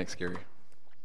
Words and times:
Thanks, 0.00 0.14
Gary. 0.14 0.38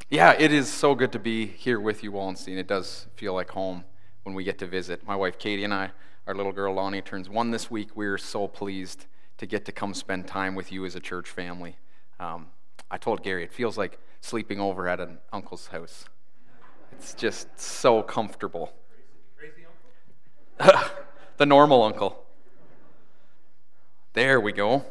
Yeah, 0.10 0.38
it 0.40 0.54
is 0.54 0.72
so 0.72 0.96
good 0.96 1.12
to 1.12 1.20
be 1.20 1.46
here 1.48 1.82
with 1.82 2.02
you, 2.02 2.14
Wallenstein. 2.14 2.58
It 2.58 2.66
does 2.66 3.08
feel 3.18 3.34
like 3.34 3.50
home 3.50 3.84
when 4.24 4.34
we 4.34 4.46
get 4.46 4.58
to 4.60 4.68
visit. 4.68 5.06
My 5.06 5.18
wife 5.18 5.38
Katie 5.38 5.66
and 5.66 5.74
I, 5.74 5.92
our 6.26 6.34
little 6.34 6.54
girl 6.54 6.74
Lonnie 6.74 7.02
turns 7.02 7.28
one 7.28 7.52
this 7.52 7.70
week. 7.70 7.90
We're 7.94 8.18
so 8.18 8.48
pleased 8.48 9.06
to 9.38 9.46
get 9.46 9.66
to 9.66 9.74
come 9.74 9.94
spend 9.94 10.28
time 10.28 10.56
with 10.56 10.72
you 10.72 10.86
as 10.86 10.96
a 10.96 11.02
church 11.02 11.30
family. 11.30 11.76
Um, 12.22 12.48
I 12.90 12.98
told 12.98 13.22
Gary, 13.22 13.44
it 13.44 13.52
feels 13.52 13.78
like 13.78 14.00
sleeping 14.22 14.62
over 14.62 14.88
at 14.88 15.02
an 15.02 15.18
uncle's 15.34 15.68
house. 15.68 16.06
It's 16.94 17.14
just 17.16 17.60
so 17.60 18.02
comfortable. 18.02 18.72
the 21.36 21.46
normal 21.46 21.84
uncle. 21.84 22.24
There 24.14 24.40
we 24.40 24.54
go. 24.54 24.86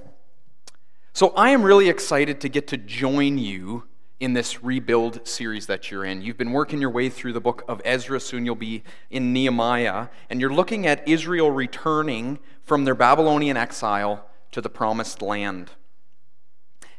So 1.14 1.28
I 1.28 1.50
am 1.50 1.62
really 1.62 1.88
excited 1.88 2.42
to 2.42 2.50
get 2.50 2.66
to 2.66 2.76
join 2.76 3.38
you 3.38 3.84
in 4.20 4.32
this 4.32 4.62
rebuild 4.62 5.26
series 5.26 5.66
that 5.66 5.90
you're 5.90 6.04
in. 6.04 6.22
You've 6.22 6.38
been 6.38 6.52
working 6.52 6.80
your 6.80 6.90
way 6.90 7.08
through 7.08 7.32
the 7.32 7.40
book 7.40 7.64
of 7.68 7.82
Ezra, 7.84 8.20
soon 8.20 8.46
you'll 8.46 8.54
be 8.54 8.84
in 9.10 9.32
Nehemiah, 9.32 10.08
and 10.30 10.40
you're 10.40 10.52
looking 10.52 10.86
at 10.86 11.06
Israel 11.08 11.50
returning 11.50 12.38
from 12.62 12.84
their 12.84 12.94
Babylonian 12.94 13.56
exile 13.56 14.24
to 14.52 14.60
the 14.60 14.70
promised 14.70 15.20
land. 15.20 15.72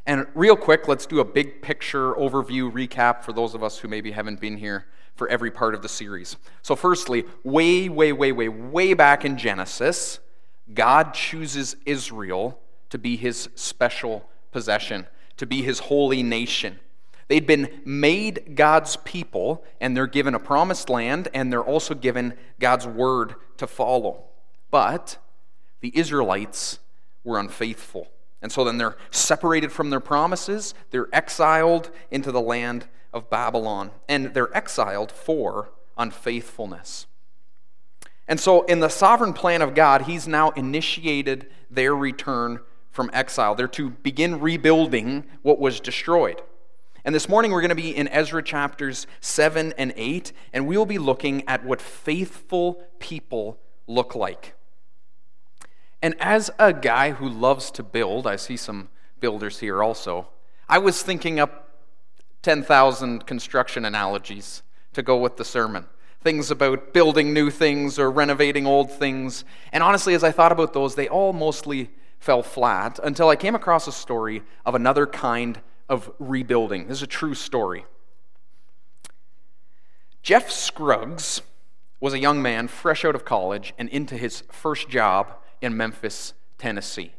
And 0.06 0.26
real 0.34 0.56
quick, 0.56 0.86
let's 0.86 1.06
do 1.06 1.18
a 1.18 1.24
big 1.24 1.62
picture 1.62 2.12
overview 2.14 2.70
recap 2.70 3.24
for 3.24 3.32
those 3.32 3.54
of 3.54 3.64
us 3.64 3.78
who 3.78 3.88
maybe 3.88 4.12
haven't 4.12 4.40
been 4.40 4.58
here 4.58 4.86
for 5.16 5.28
every 5.28 5.50
part 5.50 5.74
of 5.74 5.82
the 5.82 5.88
series. 5.88 6.36
So, 6.62 6.76
firstly, 6.76 7.24
way, 7.42 7.88
way, 7.88 8.12
way, 8.12 8.30
way, 8.30 8.48
way 8.48 8.94
back 8.94 9.24
in 9.24 9.36
Genesis, 9.36 10.20
God 10.72 11.14
chooses 11.14 11.76
Israel 11.86 12.60
to 12.90 12.98
be 12.98 13.16
his 13.16 13.48
special 13.54 14.28
possession, 14.52 15.06
to 15.38 15.46
be 15.46 15.62
his 15.62 15.80
holy 15.80 16.22
nation. 16.22 16.78
They'd 17.28 17.46
been 17.46 17.80
made 17.84 18.54
God's 18.54 18.96
people, 18.96 19.64
and 19.80 19.96
they're 19.96 20.06
given 20.06 20.34
a 20.34 20.38
promised 20.38 20.88
land, 20.88 21.28
and 21.34 21.52
they're 21.52 21.64
also 21.64 21.94
given 21.94 22.34
God's 22.60 22.86
word 22.86 23.34
to 23.56 23.66
follow. 23.66 24.24
But 24.70 25.18
the 25.80 25.96
Israelites 25.98 26.78
were 27.24 27.38
unfaithful. 27.38 28.08
And 28.42 28.52
so 28.52 28.64
then 28.64 28.78
they're 28.78 28.96
separated 29.10 29.72
from 29.72 29.90
their 29.90 30.00
promises, 30.00 30.74
they're 30.90 31.08
exiled 31.12 31.90
into 32.10 32.30
the 32.30 32.40
land 32.40 32.86
of 33.12 33.28
Babylon, 33.28 33.90
and 34.08 34.32
they're 34.34 34.54
exiled 34.56 35.10
for 35.10 35.70
unfaithfulness. 35.98 37.06
And 38.28 38.38
so, 38.38 38.62
in 38.62 38.80
the 38.80 38.88
sovereign 38.88 39.32
plan 39.32 39.62
of 39.62 39.74
God, 39.74 40.02
He's 40.02 40.26
now 40.26 40.50
initiated 40.50 41.46
their 41.70 41.94
return 41.94 42.60
from 42.90 43.10
exile. 43.12 43.54
They're 43.54 43.68
to 43.68 43.90
begin 43.90 44.40
rebuilding 44.40 45.24
what 45.42 45.60
was 45.60 45.80
destroyed. 45.80 46.42
And 47.06 47.14
this 47.14 47.28
morning 47.28 47.52
we're 47.52 47.60
going 47.60 47.68
to 47.68 47.76
be 47.76 47.96
in 47.96 48.08
Ezra 48.08 48.42
chapters 48.42 49.06
7 49.20 49.72
and 49.78 49.94
8, 49.94 50.32
and 50.52 50.66
we'll 50.66 50.84
be 50.84 50.98
looking 50.98 51.48
at 51.48 51.64
what 51.64 51.80
faithful 51.80 52.82
people 52.98 53.60
look 53.86 54.16
like. 54.16 54.54
And 56.02 56.16
as 56.18 56.50
a 56.58 56.72
guy 56.72 57.12
who 57.12 57.28
loves 57.28 57.70
to 57.70 57.84
build, 57.84 58.26
I 58.26 58.34
see 58.34 58.56
some 58.56 58.88
builders 59.20 59.60
here 59.60 59.84
also, 59.84 60.30
I 60.68 60.78
was 60.78 61.00
thinking 61.00 61.38
up 61.38 61.70
10,000 62.42 63.24
construction 63.24 63.84
analogies 63.84 64.64
to 64.94 65.00
go 65.00 65.16
with 65.16 65.36
the 65.36 65.44
sermon. 65.44 65.86
Things 66.22 66.50
about 66.50 66.92
building 66.92 67.32
new 67.32 67.50
things 67.50 68.00
or 68.00 68.10
renovating 68.10 68.66
old 68.66 68.90
things. 68.90 69.44
And 69.70 69.84
honestly, 69.84 70.14
as 70.14 70.24
I 70.24 70.32
thought 70.32 70.50
about 70.50 70.72
those, 70.72 70.96
they 70.96 71.06
all 71.06 71.32
mostly 71.32 71.88
fell 72.18 72.42
flat 72.42 72.98
until 73.04 73.28
I 73.28 73.36
came 73.36 73.54
across 73.54 73.86
a 73.86 73.92
story 73.92 74.42
of 74.64 74.74
another 74.74 75.06
kind 75.06 75.60
of 75.88 76.10
rebuilding. 76.18 76.88
This 76.88 76.98
is 76.98 77.02
a 77.02 77.08
true 77.08 77.34
story. 77.34 77.84
Jeff 80.22 80.50
Scruggs 80.50 81.42
was 82.00 82.12
a 82.12 82.18
young 82.18 82.42
man 82.42 82.68
fresh 82.68 83.04
out 83.04 83.14
of 83.14 83.24
college 83.24 83.72
and 83.78 83.88
into 83.88 84.16
his 84.16 84.42
first 84.50 84.88
job 84.88 85.32
in 85.60 85.76
Memphis, 85.76 86.34
Tennessee. 86.58 87.12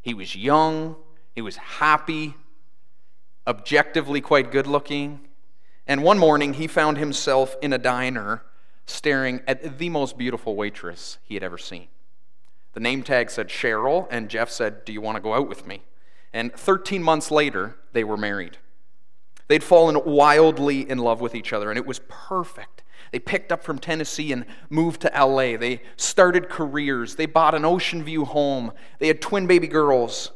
He 0.00 0.14
was 0.14 0.36
young, 0.36 0.96
he 1.34 1.42
was 1.42 1.56
happy, 1.56 2.34
objectively 3.46 4.20
quite 4.20 4.50
good 4.50 4.66
looking, 4.66 5.20
and 5.86 6.02
one 6.02 6.18
morning 6.18 6.54
he 6.54 6.66
found 6.66 6.98
himself 6.98 7.56
in 7.62 7.72
a 7.72 7.78
diner 7.78 8.42
staring 8.86 9.40
at 9.46 9.78
the 9.78 9.88
most 9.88 10.18
beautiful 10.18 10.54
waitress 10.54 11.18
he 11.24 11.34
had 11.34 11.42
ever 11.42 11.58
seen. 11.58 11.88
The 12.72 12.80
name 12.80 13.02
tag 13.02 13.30
said 13.30 13.48
Cheryl, 13.48 14.06
and 14.10 14.28
Jeff 14.28 14.50
said, 14.50 14.84
Do 14.84 14.92
you 14.92 15.00
want 15.00 15.16
to 15.16 15.22
go 15.22 15.34
out 15.34 15.48
with 15.48 15.66
me? 15.66 15.82
And 16.32 16.52
13 16.54 17.02
months 17.02 17.30
later, 17.30 17.76
they 17.92 18.04
were 18.04 18.16
married. 18.16 18.58
They'd 19.48 19.64
fallen 19.64 20.00
wildly 20.04 20.88
in 20.88 20.98
love 20.98 21.20
with 21.20 21.34
each 21.34 21.52
other, 21.52 21.70
and 21.70 21.78
it 21.78 21.86
was 21.86 22.00
perfect. 22.08 22.84
They 23.10 23.18
picked 23.18 23.50
up 23.50 23.64
from 23.64 23.80
Tennessee 23.80 24.32
and 24.32 24.46
moved 24.68 25.00
to 25.00 25.08
LA. 25.08 25.56
They 25.56 25.82
started 25.96 26.48
careers. 26.48 27.16
They 27.16 27.26
bought 27.26 27.56
an 27.56 27.64
ocean 27.64 28.04
view 28.04 28.24
home. 28.24 28.72
They 29.00 29.08
had 29.08 29.20
twin 29.20 29.48
baby 29.48 29.66
girls. 29.66 30.30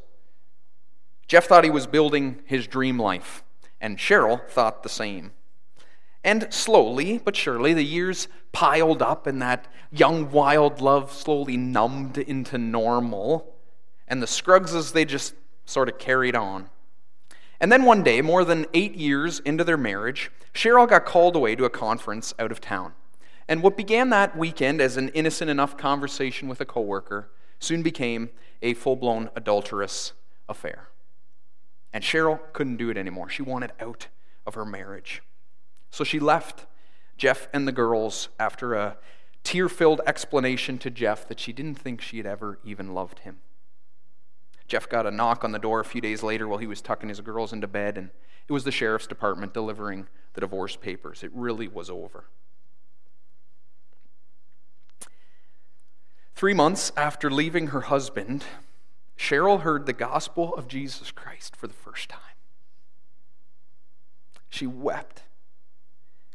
Jeff 1.29 1.47
thought 1.47 1.65
he 1.65 1.71
was 1.71 1.87
building 1.87 2.41
his 2.45 2.67
dream 2.67 2.99
life, 2.99 3.45
and 3.81 3.99
Cheryl 3.99 4.47
thought 4.49 4.83
the 4.83 4.89
same. 4.89 5.31
And 6.25 6.53
slowly 6.53 7.19
but 7.19 7.37
surely, 7.37 7.73
the 7.75 7.85
years 7.85 8.29
piled 8.53 9.03
up, 9.03 9.27
and 9.27 9.41
that 9.41 9.69
young 9.93 10.31
wild 10.31 10.81
love 10.81 11.13
slowly 11.13 11.57
numbed 11.57 12.19
into 12.19 12.59
normal. 12.59 13.55
And 14.09 14.23
the 14.23 14.27
Scruggses, 14.27 14.93
they 14.93 15.05
just 15.05 15.35
sort 15.65 15.89
of 15.89 15.99
carried 15.99 16.37
on. 16.37 16.69
And 17.61 17.71
then 17.71 17.85
one 17.85 18.03
day, 18.03 18.21
more 18.21 18.45
than 18.45 18.67
eight 18.75 18.95
years 18.95 19.41
into 19.41 19.65
their 19.65 19.77
marriage, 19.77 20.31
Cheryl 20.53 20.89
got 20.89 21.05
called 21.05 21.37
away 21.37 21.57
to 21.57 21.65
a 21.65 21.71
conference 21.71 22.35
out 22.39 22.53
of 22.53 22.61
town. 22.61 22.93
And 23.49 23.63
what 23.63 23.77
began 23.77 24.11
that 24.11 24.37
weekend 24.37 24.81
as 24.81 24.97
an 24.97 25.11
innocent 25.11 25.51
enough 25.51 25.77
conversation 25.77 26.49
with 26.49 26.61
a 26.61 26.65
coworker 26.65 27.31
soon 27.59 27.83
became 27.83 28.31
a 28.63 28.75
full 28.75 28.97
blown 28.97 29.31
adulterous 29.37 30.13
affair. 30.49 30.89
And 31.93 32.03
Cheryl 32.03 32.41
couldn't 32.53 32.77
do 32.77 32.91
it 32.91 32.97
anymore. 32.97 33.29
She 33.29 33.43
wanted 33.43 33.73
out 33.81 34.09
of 34.47 34.55
her 34.55 34.65
marriage. 34.65 35.23
So 35.91 36.03
she 36.05 36.19
left 36.19 36.67
Jeff 37.17 37.49
and 37.53 37.69
the 37.69 37.73
girls 37.73 38.29
after 38.39 38.75
a 38.75 38.97
tear 39.45 39.69
filled 39.69 40.01
explanation 40.07 40.79
to 40.79 40.91
Jeff 40.91 41.29
that 41.29 41.39
she 41.39 41.53
didn't 41.53 41.79
think 41.79 42.01
she 42.01 42.17
had 42.17 42.27
ever 42.27 42.59
even 42.65 42.95
loved 42.95 43.21
him. 43.21 43.39
Jeff 44.67 44.89
got 44.89 45.07
a 45.07 45.11
knock 45.11 45.45
on 45.45 45.53
the 45.53 45.59
door 45.59 45.81
a 45.81 45.85
few 45.85 46.01
days 46.01 46.23
later 46.23 46.49
while 46.49 46.59
he 46.59 46.67
was 46.67 46.81
tucking 46.81 47.09
his 47.09 47.21
girls 47.21 47.53
into 47.53 47.67
bed, 47.67 47.99
and 47.99 48.11
it 48.49 48.53
was 48.53 48.65
the 48.65 48.73
sheriff's 48.73 49.07
department 49.07 49.53
delivering 49.55 50.07
the 50.35 50.41
divorce 50.41 50.77
papers. 50.77 51.23
It 51.23 51.31
really 51.35 51.69
was 51.69 51.91
over. 51.91 52.25
Three 56.35 56.55
months 56.55 56.93
after 56.97 57.31
leaving 57.31 57.69
her 57.69 57.83
husband, 57.83 58.45
Cheryl 59.17 59.61
heard 59.61 59.87
the 59.87 59.93
gospel 59.93 60.55
of 60.55 60.67
Jesus 60.67 61.13
Christ 61.13 61.55
for 61.55 61.67
the 61.67 61.75
first 61.75 62.09
time. 62.09 62.21
She 64.49 64.67
wept 64.67 65.23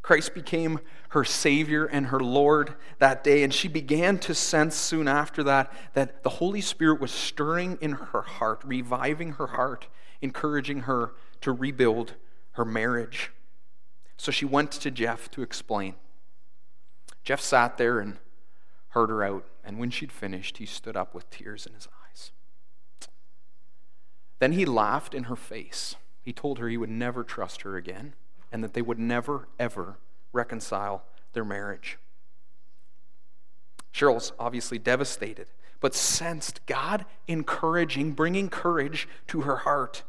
Christ 0.01 0.33
became 0.33 0.79
her 1.09 1.23
Savior 1.23 1.85
and 1.85 2.07
her 2.07 2.19
Lord 2.19 2.75
that 2.99 3.23
day, 3.23 3.43
and 3.43 3.53
she 3.53 3.67
began 3.67 4.17
to 4.19 4.33
sense 4.33 4.75
soon 4.75 5.07
after 5.07 5.43
that 5.43 5.71
that 5.93 6.23
the 6.23 6.29
Holy 6.29 6.61
Spirit 6.61 7.01
was 7.01 7.11
stirring 7.11 7.77
in 7.81 7.91
her 7.91 8.21
heart, 8.21 8.61
reviving 8.63 9.33
her 9.33 9.47
heart, 9.47 9.87
encouraging 10.21 10.81
her 10.81 11.13
to 11.41 11.51
rebuild 11.51 12.13
her 12.53 12.65
marriage. 12.65 13.31
So 14.17 14.31
she 14.31 14.45
went 14.45 14.71
to 14.71 14.91
Jeff 14.91 15.29
to 15.31 15.41
explain. 15.41 15.95
Jeff 17.23 17.41
sat 17.41 17.77
there 17.77 17.99
and 17.99 18.17
heard 18.89 19.09
her 19.09 19.23
out, 19.23 19.45
and 19.63 19.77
when 19.77 19.89
she'd 19.89 20.11
finished, 20.11 20.57
he 20.57 20.65
stood 20.65 20.97
up 20.97 21.13
with 21.13 21.29
tears 21.29 21.65
in 21.65 21.73
his 21.73 21.87
eyes. 22.05 22.31
Then 24.39 24.53
he 24.53 24.65
laughed 24.65 25.13
in 25.13 25.25
her 25.25 25.35
face. 25.35 25.95
He 26.21 26.33
told 26.33 26.59
her 26.59 26.69
he 26.69 26.77
would 26.77 26.89
never 26.89 27.23
trust 27.23 27.61
her 27.61 27.75
again 27.75 28.13
and 28.51 28.63
that 28.63 28.73
they 28.73 28.81
would 28.81 28.99
never, 28.99 29.47
ever 29.59 29.97
reconcile 30.33 31.03
their 31.33 31.45
marriage. 31.45 31.97
Cheryl's 33.93 34.31
obviously 34.39 34.77
devastated, 34.77 35.47
but 35.79 35.95
sensed 35.95 36.65
God 36.65 37.05
encouraging, 37.27 38.13
bringing 38.13 38.49
courage 38.49 39.07
to 39.27 39.41
her 39.41 39.57
heart. 39.57 40.03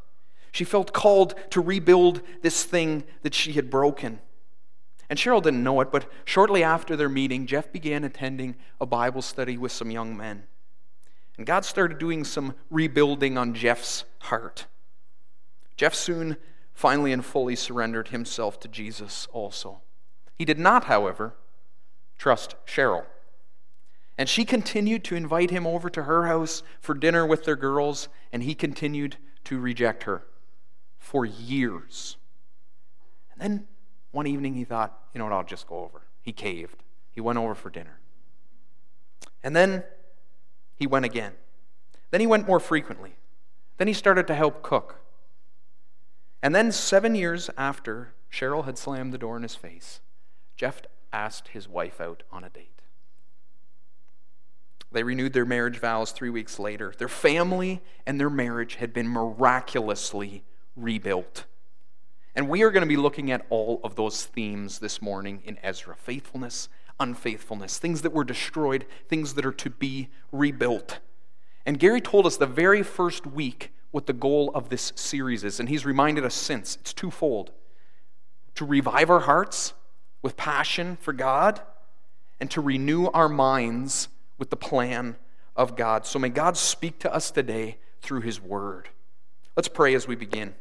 She 0.52 0.64
felt 0.64 0.92
called 0.92 1.34
to 1.50 1.60
rebuild 1.60 2.22
this 2.42 2.64
thing 2.64 3.04
that 3.22 3.34
she 3.34 3.52
had 3.52 3.70
broken. 3.70 4.20
And 5.08 5.18
Cheryl 5.18 5.42
didn't 5.42 5.64
know 5.64 5.80
it, 5.80 5.90
but 5.90 6.10
shortly 6.24 6.62
after 6.62 6.96
their 6.96 7.08
meeting, 7.08 7.46
Jeff 7.46 7.72
began 7.72 8.04
attending 8.04 8.56
a 8.80 8.86
Bible 8.86 9.22
study 9.22 9.56
with 9.56 9.72
some 9.72 9.90
young 9.90 10.16
men. 10.16 10.44
And 11.36 11.46
God 11.46 11.64
started 11.64 11.98
doing 11.98 12.24
some 12.24 12.54
rebuilding 12.70 13.38
on 13.38 13.54
Jeff's 13.54 14.04
heart. 14.20 14.66
Jeff 15.76 15.94
soon 15.94 16.36
finally 16.80 17.12
and 17.12 17.22
fully 17.22 17.54
surrendered 17.54 18.08
himself 18.08 18.58
to 18.58 18.66
Jesus 18.66 19.28
also. 19.32 19.82
He 20.34 20.46
did 20.46 20.58
not, 20.58 20.84
however, 20.84 21.34
trust 22.16 22.54
Cheryl. 22.64 23.04
And 24.16 24.30
she 24.30 24.46
continued 24.46 25.04
to 25.04 25.14
invite 25.14 25.50
him 25.50 25.66
over 25.66 25.90
to 25.90 26.04
her 26.04 26.26
house 26.26 26.62
for 26.80 26.94
dinner 26.94 27.26
with 27.26 27.44
their 27.44 27.54
girls, 27.54 28.08
and 28.32 28.42
he 28.42 28.54
continued 28.54 29.18
to 29.44 29.60
reject 29.60 30.04
her 30.04 30.24
for 30.98 31.26
years. 31.26 32.16
And 33.30 33.42
then 33.42 33.66
one 34.10 34.26
evening 34.26 34.54
he 34.54 34.64
thought, 34.64 34.98
you 35.12 35.18
know 35.18 35.26
what, 35.26 35.34
I'll 35.34 35.44
just 35.44 35.66
go 35.66 35.80
over. 35.80 36.00
He 36.22 36.32
caved. 36.32 36.82
He 37.12 37.20
went 37.20 37.38
over 37.38 37.54
for 37.54 37.68
dinner. 37.68 38.00
And 39.42 39.54
then 39.54 39.84
he 40.76 40.86
went 40.86 41.04
again. 41.04 41.32
Then 42.10 42.22
he 42.22 42.26
went 42.26 42.46
more 42.46 42.58
frequently. 42.58 43.16
Then 43.76 43.86
he 43.86 43.92
started 43.92 44.26
to 44.28 44.34
help 44.34 44.62
cook. 44.62 44.99
And 46.42 46.54
then, 46.54 46.72
seven 46.72 47.14
years 47.14 47.50
after 47.56 48.14
Cheryl 48.32 48.64
had 48.64 48.78
slammed 48.78 49.12
the 49.12 49.18
door 49.18 49.36
in 49.36 49.42
his 49.42 49.54
face, 49.54 50.00
Jeff 50.56 50.82
asked 51.12 51.48
his 51.48 51.68
wife 51.68 52.00
out 52.00 52.22
on 52.30 52.44
a 52.44 52.48
date. 52.48 52.80
They 54.92 55.02
renewed 55.02 55.32
their 55.32 55.44
marriage 55.44 55.78
vows 55.78 56.12
three 56.12 56.30
weeks 56.30 56.58
later. 56.58 56.92
Their 56.96 57.08
family 57.08 57.80
and 58.06 58.18
their 58.18 58.30
marriage 58.30 58.76
had 58.76 58.92
been 58.92 59.08
miraculously 59.08 60.42
rebuilt. 60.74 61.44
And 62.34 62.48
we 62.48 62.62
are 62.62 62.70
going 62.70 62.82
to 62.82 62.88
be 62.88 62.96
looking 62.96 63.30
at 63.30 63.46
all 63.50 63.80
of 63.84 63.94
those 63.94 64.24
themes 64.24 64.78
this 64.78 65.02
morning 65.02 65.42
in 65.44 65.58
Ezra 65.62 65.94
faithfulness, 65.96 66.68
unfaithfulness, 66.98 67.78
things 67.78 68.02
that 68.02 68.12
were 68.12 68.24
destroyed, 68.24 68.86
things 69.08 69.34
that 69.34 69.46
are 69.46 69.52
to 69.52 69.70
be 69.70 70.08
rebuilt. 70.32 70.98
And 71.66 71.78
Gary 71.78 72.00
told 72.00 72.26
us 72.26 72.36
the 72.36 72.46
very 72.46 72.82
first 72.82 73.26
week 73.26 73.72
what 73.90 74.06
the 74.06 74.12
goal 74.12 74.50
of 74.54 74.68
this 74.68 74.92
series 74.94 75.44
is, 75.44 75.60
and 75.60 75.68
he's 75.68 75.84
reminded 75.84 76.24
us 76.24 76.34
since. 76.34 76.76
It's 76.76 76.92
twofold 76.92 77.50
to 78.54 78.64
revive 78.64 79.10
our 79.10 79.20
hearts 79.20 79.74
with 80.22 80.36
passion 80.36 80.96
for 81.00 81.12
God, 81.12 81.60
and 82.40 82.50
to 82.50 82.60
renew 82.60 83.06
our 83.08 83.28
minds 83.28 84.08
with 84.38 84.50
the 84.50 84.56
plan 84.56 85.16
of 85.56 85.76
God. 85.76 86.06
So 86.06 86.18
may 86.18 86.28
God 86.30 86.56
speak 86.56 86.98
to 87.00 87.12
us 87.12 87.30
today 87.30 87.78
through 88.00 88.22
his 88.22 88.40
word. 88.40 88.88
Let's 89.56 89.68
pray 89.68 89.94
as 89.94 90.08
we 90.08 90.16
begin. 90.16 90.54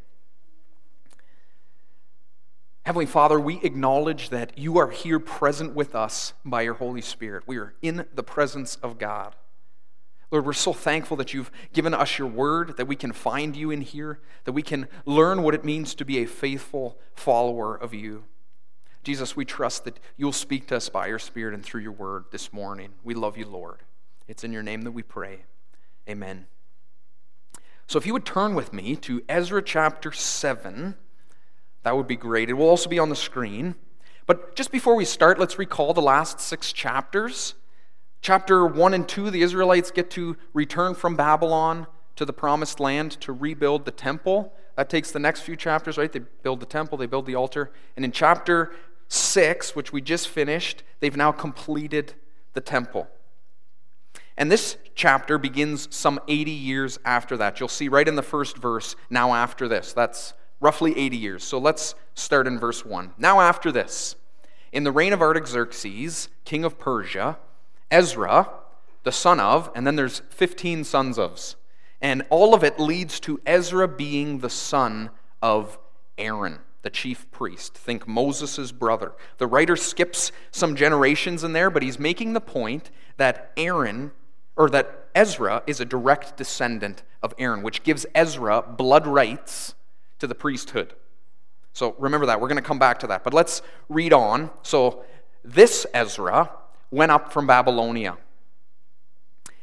Heavenly 2.86 3.06
Father, 3.06 3.40
we 3.40 3.62
acknowledge 3.62 4.30
that 4.30 4.58
you 4.58 4.78
are 4.78 4.90
here 4.90 5.20
present 5.20 5.76
with 5.76 5.94
us 5.94 6.34
by 6.44 6.64
your 6.64 6.74
Holy 6.74 7.02
Spirit. 7.02 7.44
We 7.46 7.58
are 7.58 7.74
in 7.82 8.06
the 8.14 8.24
presence 8.24 8.76
of 8.78 8.98
God. 8.98 9.36
Lord, 10.32 10.46
we're 10.46 10.54
so 10.54 10.74
thankful 10.74 11.18
that 11.18 11.34
you've 11.34 11.52
given 11.74 11.94
us 11.94 12.20
your 12.20 12.28
word, 12.28 12.78
that 12.78 12.88
we 12.88 12.96
can 12.96 13.12
find 13.12 13.56
you 13.56 13.72
in 13.72 13.82
here, 13.82 14.20
that 14.44 14.52
we 14.52 14.62
can 14.62 14.88
learn 15.06 15.42
what 15.42 15.56
it 15.56 15.66
means 15.66 15.96
to 15.96 16.06
be 16.06 16.20
a 16.20 16.26
faithful 16.26 17.00
follower 17.16 17.76
of 17.76 17.94
you. 17.94 18.26
Jesus, 19.04 19.36
we 19.36 19.46
trust 19.46 19.86
that 19.86 20.00
you'll 20.18 20.32
speak 20.32 20.68
to 20.68 20.76
us 20.76 20.90
by 20.90 21.08
your 21.08 21.20
Spirit 21.20 21.54
and 21.54 21.64
through 21.64 21.82
your 21.82 21.92
word 21.92 22.26
this 22.32 22.54
morning. 22.54 22.90
We 23.04 23.16
love 23.16 23.38
you, 23.38 23.46
Lord. 23.46 23.80
It's 24.28 24.44
in 24.44 24.54
your 24.54 24.62
name 24.62 24.84
that 24.84 24.92
we 24.92 25.02
pray. 25.02 25.46
Amen. 26.08 26.46
So 27.88 27.98
if 27.98 28.06
you 28.06 28.14
would 28.14 28.26
turn 28.26 28.54
with 28.54 28.72
me 28.72 28.96
to 28.98 29.24
Ezra 29.28 29.64
chapter 29.64 30.12
7, 30.12 30.96
that 31.82 31.98
would 31.98 32.08
be 32.08 32.16
great. 32.16 32.50
It 32.50 32.54
will 32.54 32.70
also 32.70 32.88
be 32.88 33.00
on 33.00 33.10
the 33.10 33.16
screen. 33.16 33.74
But 34.28 34.56
just 34.56 34.72
before 34.72 34.96
we 34.96 35.06
start, 35.06 35.40
let's 35.40 35.58
recall 35.58 35.96
the 35.96 36.02
last 36.02 36.40
six 36.40 36.72
chapters. 36.72 37.56
Chapter 38.22 38.66
1 38.66 38.94
and 38.94 39.08
2, 39.08 39.32
the 39.32 39.42
Israelites 39.42 39.92
get 39.92 40.10
to 40.12 40.36
return 40.54 40.94
from 40.94 41.16
Babylon 41.16 41.88
to 42.16 42.26
the 42.26 42.34
promised 42.34 42.80
land 42.80 43.12
to 43.22 43.32
rebuild 43.32 43.86
the 43.86 43.92
temple. 43.92 44.54
That 44.76 44.90
takes 44.90 45.12
the 45.12 45.20
next 45.20 45.42
few 45.42 45.56
chapters, 45.56 45.98
right? 45.98 46.12
They 46.12 46.20
build 46.20 46.60
the 46.60 46.66
temple, 46.66 46.98
they 46.98 47.06
build 47.06 47.26
the 47.26 47.36
altar. 47.36 47.72
And 47.96 48.04
in 48.04 48.12
chapter 48.12 48.74
6, 49.08 49.76
which 49.76 49.94
we 49.94 50.02
just 50.02 50.28
finished, 50.28 50.84
they've 51.00 51.16
now 51.16 51.32
completed 51.32 52.14
the 52.54 52.62
temple. 52.62 53.08
And 54.38 54.52
this 54.52 54.78
chapter 54.96 55.38
begins 55.38 55.94
some 55.94 56.20
80 56.28 56.52
years 56.52 57.00
after 57.06 57.38
that. 57.38 57.60
You'll 57.60 57.70
see 57.70 57.88
right 57.88 58.08
in 58.08 58.16
the 58.16 58.22
first 58.22 58.58
verse, 58.58 58.96
now 59.10 59.34
after 59.34 59.68
this. 59.68 59.94
That's 59.94 60.34
roughly 60.60 60.98
80 60.98 61.18
years. 61.18 61.44
So 61.44 61.58
let's 61.58 61.96
start 62.16 62.48
in 62.48 62.60
verse 62.60 62.86
1. 62.86 63.14
Now 63.18 63.42
after 63.42 63.72
this, 63.72 64.16
in 64.72 64.84
the 64.84 64.92
reign 64.92 65.14
of 65.14 65.22
Artaxerxes, 65.22 66.30
king 66.46 66.64
of 66.64 66.78
Persia, 66.78 67.38
Ezra, 67.92 68.50
the 69.04 69.12
son 69.12 69.40
of, 69.40 69.72
and 69.76 69.86
then 69.86 69.96
there's 69.96 70.22
15 70.30 70.84
sons 70.84 71.18
ofs. 71.18 71.56
And 72.02 72.24
all 72.30 72.54
of 72.54 72.64
it 72.64 72.80
leads 72.80 73.20
to 73.22 73.42
Ezra 73.46 73.88
being 73.88 74.40
the 74.40 74.50
son 74.50 75.10
of 75.42 75.78
Aaron, 76.18 76.60
the 76.82 76.90
chief 76.90 77.30
priest. 77.32 77.74
Think 77.74 78.08
Moses' 78.08 78.72
brother. 78.72 79.14
The 79.38 79.48
writer 79.48 79.76
skips 79.76 80.32
some 80.52 80.76
generations 80.76 81.44
in 81.44 81.54
there, 81.54 81.70
but 81.70 81.84
he's 81.84 82.00
making 82.00 82.34
the 82.34 82.42
point 82.42 82.92
that 83.18 83.52
Aaron, 83.58 84.12
or 84.56 84.70
that 84.70 85.08
Ezra, 85.14 85.64
is 85.68 85.82
a 85.82 85.86
direct 85.86 86.38
descendant 86.38 87.04
of 87.22 87.34
Aaron, 87.38 87.64
which 87.64 87.84
gives 87.84 88.06
Ezra 88.16 88.62
blood 88.62 89.06
rights 89.08 89.76
to 90.20 90.28
the 90.28 90.36
priesthood. 90.36 90.94
So 91.74 91.96
remember 91.98 92.26
that. 92.28 92.40
We're 92.40 92.48
going 92.48 92.62
to 92.62 92.68
come 92.68 92.80
back 92.80 93.00
to 93.00 93.08
that. 93.08 93.24
But 93.24 93.34
let's 93.34 93.62
read 93.88 94.14
on. 94.14 94.50
So 94.64 95.04
this 95.44 95.86
Ezra 95.94 96.52
went 96.92 97.12
up 97.12 97.32
from 97.32 97.48
Babylonia. 97.48 98.18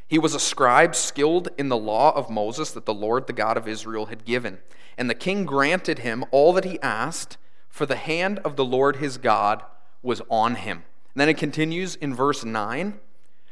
He 0.09 0.19
was 0.19 0.35
a 0.35 0.41
scribe 0.41 0.95
skilled 0.95 1.49
in 1.59 1.69
the 1.69 1.77
law 1.77 2.15
of 2.15 2.31
Moses 2.31 2.71
that 2.73 2.87
the 2.87 2.95
Lord, 2.95 3.27
the 3.27 3.33
God 3.33 3.57
of 3.57 3.67
Israel, 3.67 4.07
had 4.07 4.25
given. 4.25 4.59
And 4.97 5.11
the 5.11 5.15
king 5.15 5.45
granted 5.45 6.01
him 6.01 6.25
all 6.31 6.53
that 6.53 6.65
he 6.65 6.81
asked, 6.81 7.39
for 7.69 7.87
the 7.87 7.97
hand 7.97 8.39
of 8.41 8.57
the 8.57 8.65
Lord 8.65 8.97
his 8.97 9.19
God 9.19 9.63
was 10.03 10.23
on 10.31 10.55
him. 10.55 10.85
And 11.15 11.21
then 11.21 11.29
it 11.29 11.37
continues 11.37 11.97
in 11.97 12.15
verse 12.15 12.45
9 12.45 13.01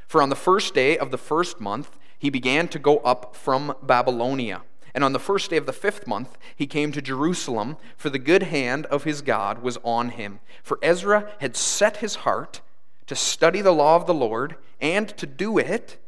For 0.07 0.23
on 0.23 0.29
the 0.29 0.37
first 0.37 0.75
day 0.75 0.97
of 0.97 1.11
the 1.11 1.19
first 1.19 1.61
month, 1.61 1.99
he 2.19 2.31
began 2.31 2.69
to 2.69 2.79
go 2.79 2.99
up 2.99 3.35
from 3.35 3.75
Babylonia. 3.83 4.63
And 4.95 5.03
on 5.03 5.13
the 5.13 5.19
first 5.19 5.51
day 5.51 5.57
of 5.57 5.67
the 5.67 5.73
fifth 5.73 6.07
month, 6.07 6.39
he 6.55 6.69
came 6.69 6.93
to 6.93 7.03
Jerusalem, 7.03 7.77
for 7.97 8.11
the 8.11 8.19
good 8.19 8.45
hand 8.45 8.87
of 8.87 9.03
his 9.03 9.23
God 9.23 9.61
was 9.61 9.77
on 9.83 10.11
him. 10.11 10.39
For 10.63 10.79
Ezra 10.83 11.33
had 11.41 11.57
set 11.57 11.97
his 11.97 12.15
heart 12.17 12.61
to 13.07 13.15
study 13.15 13.61
the 13.61 13.73
law 13.73 13.97
of 13.97 14.07
the 14.07 14.15
Lord, 14.15 14.57
and 14.81 15.09
to 15.17 15.27
do 15.27 15.59
it, 15.59 15.99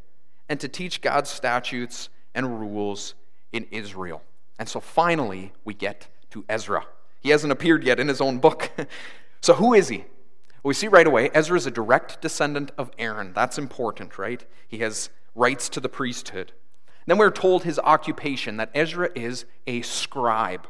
and 0.49 0.59
to 0.59 0.67
teach 0.67 1.01
God's 1.01 1.29
statutes 1.29 2.09
and 2.33 2.59
rules 2.59 3.15
in 3.51 3.67
Israel. 3.71 4.21
And 4.59 4.67
so 4.67 4.79
finally, 4.79 5.53
we 5.63 5.73
get 5.73 6.07
to 6.31 6.45
Ezra. 6.49 6.85
He 7.21 7.29
hasn't 7.29 7.51
appeared 7.51 7.83
yet 7.83 7.99
in 7.99 8.07
his 8.07 8.21
own 8.21 8.39
book. 8.39 8.71
so, 9.41 9.53
who 9.55 9.73
is 9.73 9.89
he? 9.89 10.05
We 10.63 10.73
see 10.73 10.87
right 10.87 11.07
away 11.07 11.29
Ezra 11.33 11.57
is 11.57 11.65
a 11.65 11.71
direct 11.71 12.21
descendant 12.21 12.71
of 12.77 12.91
Aaron. 12.97 13.33
That's 13.33 13.57
important, 13.57 14.17
right? 14.17 14.43
He 14.67 14.79
has 14.79 15.09
rights 15.35 15.69
to 15.69 15.79
the 15.79 15.89
priesthood. 15.89 16.51
Then 17.05 17.17
we're 17.17 17.31
told 17.31 17.63
his 17.63 17.79
occupation 17.79 18.57
that 18.57 18.71
Ezra 18.73 19.09
is 19.15 19.45
a 19.65 19.81
scribe. 19.81 20.67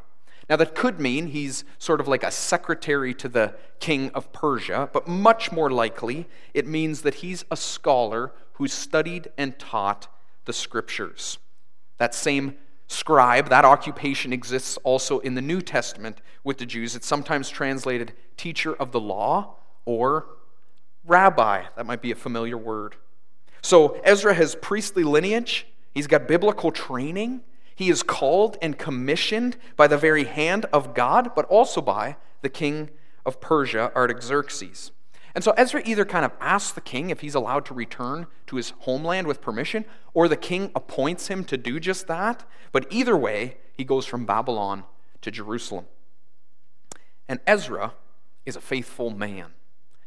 Now, 0.48 0.56
that 0.56 0.74
could 0.74 0.98
mean 0.98 1.28
he's 1.28 1.64
sort 1.78 2.00
of 2.00 2.08
like 2.08 2.22
a 2.22 2.30
secretary 2.30 3.12
to 3.14 3.28
the 3.28 3.54
king 3.80 4.10
of 4.14 4.32
Persia, 4.32 4.88
but 4.92 5.06
much 5.06 5.52
more 5.52 5.70
likely, 5.70 6.26
it 6.54 6.66
means 6.66 7.02
that 7.02 7.16
he's 7.16 7.44
a 7.50 7.56
scholar 7.56 8.32
who 8.54 8.66
studied 8.66 9.28
and 9.36 9.58
taught 9.58 10.08
the 10.46 10.52
scriptures. 10.54 11.38
That 11.98 12.14
same 12.14 12.56
scribe, 12.86 13.50
that 13.50 13.66
occupation 13.66 14.32
exists 14.32 14.78
also 14.84 15.18
in 15.18 15.34
the 15.34 15.42
New 15.42 15.60
Testament 15.60 16.22
with 16.42 16.56
the 16.56 16.64
Jews. 16.64 16.96
It's 16.96 17.06
sometimes 17.06 17.50
translated 17.50 18.14
teacher 18.38 18.74
of 18.74 18.92
the 18.92 19.00
law 19.00 19.56
or 19.84 20.26
rabbi. 21.04 21.64
That 21.76 21.84
might 21.84 22.00
be 22.00 22.10
a 22.10 22.16
familiar 22.16 22.56
word. 22.56 22.96
So, 23.60 24.00
Ezra 24.04 24.32
has 24.32 24.54
priestly 24.54 25.04
lineage, 25.04 25.66
he's 25.92 26.06
got 26.06 26.26
biblical 26.26 26.70
training. 26.72 27.42
He 27.78 27.90
is 27.90 28.02
called 28.02 28.56
and 28.60 28.76
commissioned 28.76 29.56
by 29.76 29.86
the 29.86 29.96
very 29.96 30.24
hand 30.24 30.66
of 30.72 30.94
God, 30.94 31.30
but 31.36 31.44
also 31.44 31.80
by 31.80 32.16
the 32.42 32.48
king 32.48 32.90
of 33.24 33.40
Persia, 33.40 33.92
Artaxerxes. 33.94 34.90
And 35.32 35.44
so 35.44 35.52
Ezra 35.52 35.80
either 35.84 36.04
kind 36.04 36.24
of 36.24 36.32
asks 36.40 36.72
the 36.72 36.80
king 36.80 37.10
if 37.10 37.20
he's 37.20 37.36
allowed 37.36 37.64
to 37.66 37.74
return 37.74 38.26
to 38.48 38.56
his 38.56 38.70
homeland 38.80 39.28
with 39.28 39.40
permission, 39.40 39.84
or 40.12 40.26
the 40.26 40.36
king 40.36 40.72
appoints 40.74 41.28
him 41.28 41.44
to 41.44 41.56
do 41.56 41.78
just 41.78 42.08
that. 42.08 42.44
But 42.72 42.88
either 42.90 43.16
way, 43.16 43.58
he 43.72 43.84
goes 43.84 44.06
from 44.06 44.26
Babylon 44.26 44.82
to 45.20 45.30
Jerusalem. 45.30 45.84
And 47.28 47.38
Ezra 47.46 47.92
is 48.44 48.56
a 48.56 48.60
faithful 48.60 49.10
man. 49.10 49.52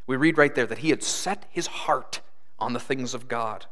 We 0.07 0.17
read 0.17 0.37
right 0.37 0.53
there 0.53 0.65
that 0.65 0.79
he 0.79 0.89
had 0.89 1.03
set 1.03 1.45
his 1.49 1.67
heart 1.67 2.19
on 2.59 2.73
the 2.73 2.81
things 2.81 3.13
of 3.13 3.29
God. 3.29 3.67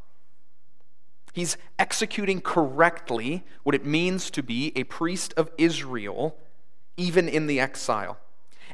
He's 1.33 1.57
executing 1.77 2.41
correctly 2.41 3.45
what 3.63 3.75
it 3.75 3.85
means 3.85 4.29
to 4.31 4.43
be 4.43 4.71
a 4.75 4.83
priest 4.83 5.33
of 5.37 5.51
Israel, 5.57 6.37
even 6.97 7.29
in 7.29 7.47
the 7.47 7.59
exile. 7.59 8.17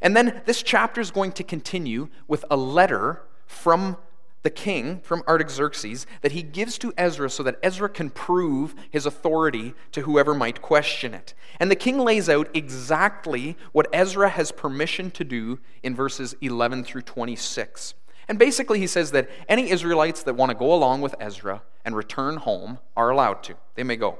And 0.02 0.16
then 0.16 0.42
this 0.46 0.62
chapter 0.64 1.02
is 1.02 1.12
going 1.12 1.32
to 1.34 1.44
continue 1.44 2.10
with 2.28 2.46
a 2.50 2.58
letter 2.58 3.22
from 3.46 3.98
the 4.44 4.50
king, 4.52 5.00
from 5.00 5.24
Artaxerxes, 5.28 6.06
that 6.22 6.34
he 6.34 6.44
gives 6.44 6.78
to 6.78 6.94
Ezra 6.98 7.32
so 7.32 7.42
that 7.42 7.58
Ezra 7.64 7.90
can 7.90 8.12
prove 8.12 8.76
his 8.92 9.08
authority 9.08 9.74
to 9.92 10.02
whoever 10.02 10.36
might 10.36 10.62
question 10.62 11.16
it. 11.16 11.34
And 11.60 11.72
the 11.72 11.76
king 11.76 11.98
lays 11.98 12.30
out 12.30 12.50
exactly 12.54 13.58
what 13.72 13.88
Ezra 13.92 14.30
has 14.30 14.52
permission 14.52 15.10
to 15.12 15.24
do 15.24 15.60
in 15.82 15.96
verses 15.96 16.36
11 16.42 16.84
through 16.84 17.02
26. 17.02 17.96
And 18.28 18.40
basically, 18.40 18.80
he 18.80 18.88
says 18.88 19.12
that 19.12 19.30
any 19.48 19.70
Israelites 19.70 20.24
that 20.24 20.36
want 20.36 20.50
to 20.50 20.58
go 20.58 20.74
along 20.74 21.02
with 21.02 21.16
Ezra 21.20 21.62
and 21.84 21.96
return 21.96 22.38
home 22.38 22.80
are 22.98 23.10
allowed 23.10 23.44
to. 23.44 23.56
They 23.76 23.84
may 23.84 23.96
go. 23.96 24.20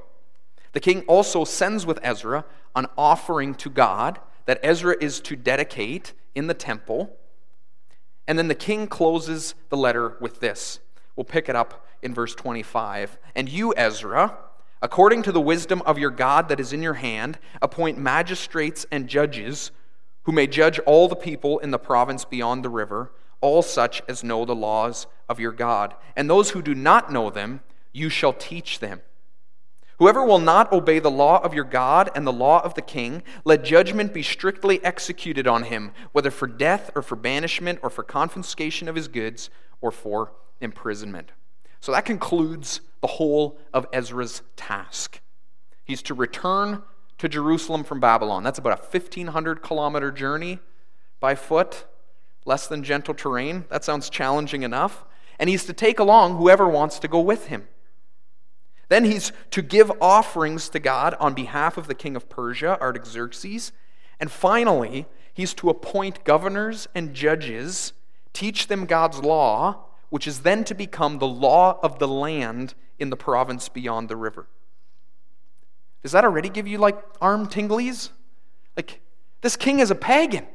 The 0.72 0.80
king 0.80 1.02
also 1.02 1.44
sends 1.44 1.86
with 1.86 1.98
Ezra 2.02 2.44
an 2.74 2.86
offering 2.96 3.54
to 3.56 3.70
God 3.70 4.20
that 4.44 4.60
Ezra 4.62 4.96
is 5.00 5.20
to 5.20 5.34
dedicate 5.34 6.12
in 6.34 6.46
the 6.46 6.54
temple. 6.54 7.16
And 8.28 8.38
then 8.38 8.48
the 8.48 8.54
king 8.54 8.86
closes 8.86 9.54
the 9.70 9.76
letter 9.76 10.16
with 10.20 10.40
this. 10.40 10.80
We'll 11.16 11.24
pick 11.24 11.48
it 11.48 11.56
up 11.56 11.86
in 12.02 12.14
verse 12.14 12.34
25. 12.34 13.18
And 13.34 13.48
you, 13.48 13.74
Ezra, 13.76 14.36
according 14.82 15.22
to 15.22 15.32
the 15.32 15.40
wisdom 15.40 15.82
of 15.86 15.98
your 15.98 16.10
God 16.10 16.48
that 16.48 16.60
is 16.60 16.72
in 16.72 16.82
your 16.82 16.94
hand, 16.94 17.38
appoint 17.62 17.98
magistrates 17.98 18.86
and 18.92 19.08
judges 19.08 19.70
who 20.24 20.32
may 20.32 20.46
judge 20.46 20.78
all 20.80 21.08
the 21.08 21.16
people 21.16 21.58
in 21.60 21.70
the 21.70 21.78
province 21.78 22.24
beyond 22.24 22.64
the 22.64 22.68
river, 22.68 23.12
all 23.40 23.62
such 23.62 24.02
as 24.08 24.24
know 24.24 24.44
the 24.44 24.54
laws 24.54 25.06
of 25.28 25.40
your 25.40 25.52
God. 25.52 25.94
And 26.16 26.28
those 26.28 26.50
who 26.50 26.62
do 26.62 26.74
not 26.74 27.12
know 27.12 27.30
them, 27.30 27.60
you 27.92 28.08
shall 28.08 28.32
teach 28.32 28.78
them. 28.78 29.00
Whoever 29.98 30.24
will 30.24 30.38
not 30.38 30.72
obey 30.72 30.98
the 30.98 31.10
law 31.10 31.42
of 31.42 31.54
your 31.54 31.64
God 31.64 32.10
and 32.14 32.26
the 32.26 32.32
law 32.32 32.60
of 32.62 32.74
the 32.74 32.82
king, 32.82 33.22
let 33.44 33.64
judgment 33.64 34.12
be 34.12 34.22
strictly 34.22 34.84
executed 34.84 35.46
on 35.46 35.64
him, 35.64 35.92
whether 36.12 36.30
for 36.30 36.46
death 36.46 36.90
or 36.94 37.00
for 37.00 37.16
banishment 37.16 37.78
or 37.82 37.88
for 37.88 38.02
confiscation 38.02 38.88
of 38.88 38.94
his 38.94 39.08
goods 39.08 39.48
or 39.80 39.90
for 39.90 40.32
imprisonment. 40.60 41.32
So 41.80 41.92
that 41.92 42.04
concludes 42.04 42.80
the 43.00 43.06
whole 43.06 43.58
of 43.72 43.86
Ezra's 43.92 44.42
task. 44.54 45.20
He's 45.84 46.02
to 46.02 46.14
return 46.14 46.82
to 47.18 47.28
Jerusalem 47.28 47.84
from 47.84 48.00
Babylon. 48.00 48.42
That's 48.42 48.58
about 48.58 48.78
a 48.78 48.82
1,500 48.82 49.62
kilometer 49.62 50.10
journey 50.10 50.58
by 51.20 51.34
foot, 51.34 51.86
less 52.46 52.66
than 52.66 52.82
gentle 52.82 53.12
terrain. 53.12 53.66
That 53.68 53.84
sounds 53.84 54.08
challenging 54.08 54.62
enough. 54.62 55.04
And 55.38 55.50
he's 55.50 55.66
to 55.66 55.74
take 55.74 55.98
along 55.98 56.38
whoever 56.38 56.66
wants 56.68 56.98
to 57.00 57.08
go 57.08 57.20
with 57.20 57.48
him. 57.48 57.68
Then 58.88 59.04
he's 59.04 59.32
to 59.50 59.62
give 59.62 59.92
offerings 60.00 60.68
to 60.70 60.78
God 60.78 61.14
on 61.20 61.34
behalf 61.34 61.76
of 61.76 61.88
the 61.88 61.94
king 61.94 62.16
of 62.16 62.28
Persia, 62.28 62.80
Artaxerxes. 62.80 63.72
And 64.20 64.30
finally, 64.30 65.06
he's 65.34 65.52
to 65.54 65.68
appoint 65.68 66.24
governors 66.24 66.88
and 66.94 67.12
judges, 67.12 67.92
teach 68.32 68.68
them 68.68 68.86
God's 68.86 69.18
law, 69.18 69.86
which 70.08 70.26
is 70.26 70.40
then 70.40 70.64
to 70.64 70.74
become 70.74 71.18
the 71.18 71.26
law 71.26 71.80
of 71.82 71.98
the 71.98 72.08
land 72.08 72.74
in 72.98 73.10
the 73.10 73.16
province 73.16 73.68
beyond 73.68 74.08
the 74.08 74.16
river. 74.16 74.46
Does 76.02 76.12
that 76.12 76.24
already 76.24 76.48
give 76.48 76.68
you 76.68 76.78
like 76.78 76.98
arm 77.20 77.48
tinglies? 77.48 78.10
Like, 78.76 79.00
this 79.40 79.56
king 79.56 79.80
is 79.80 79.90
a 79.90 79.96
pagan. 79.96 80.46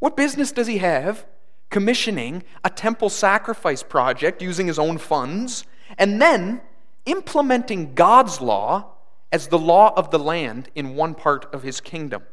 What 0.00 0.16
business 0.16 0.50
does 0.50 0.66
he 0.66 0.78
have 0.78 1.26
commissioning 1.70 2.42
a 2.64 2.70
temple 2.70 3.08
sacrifice 3.08 3.82
project 3.82 4.42
using 4.42 4.66
his 4.66 4.78
own 4.78 4.98
funds 4.98 5.64
and 5.96 6.20
then 6.20 6.60
implementing 7.06 7.94
God's 7.94 8.40
law 8.40 8.92
as 9.32 9.48
the 9.48 9.58
law 9.58 9.92
of 9.96 10.10
the 10.10 10.18
land 10.18 10.68
in 10.74 10.96
one 10.96 11.14
part 11.14 11.52
of 11.54 11.62
his 11.62 11.80
kingdom. 11.80 12.24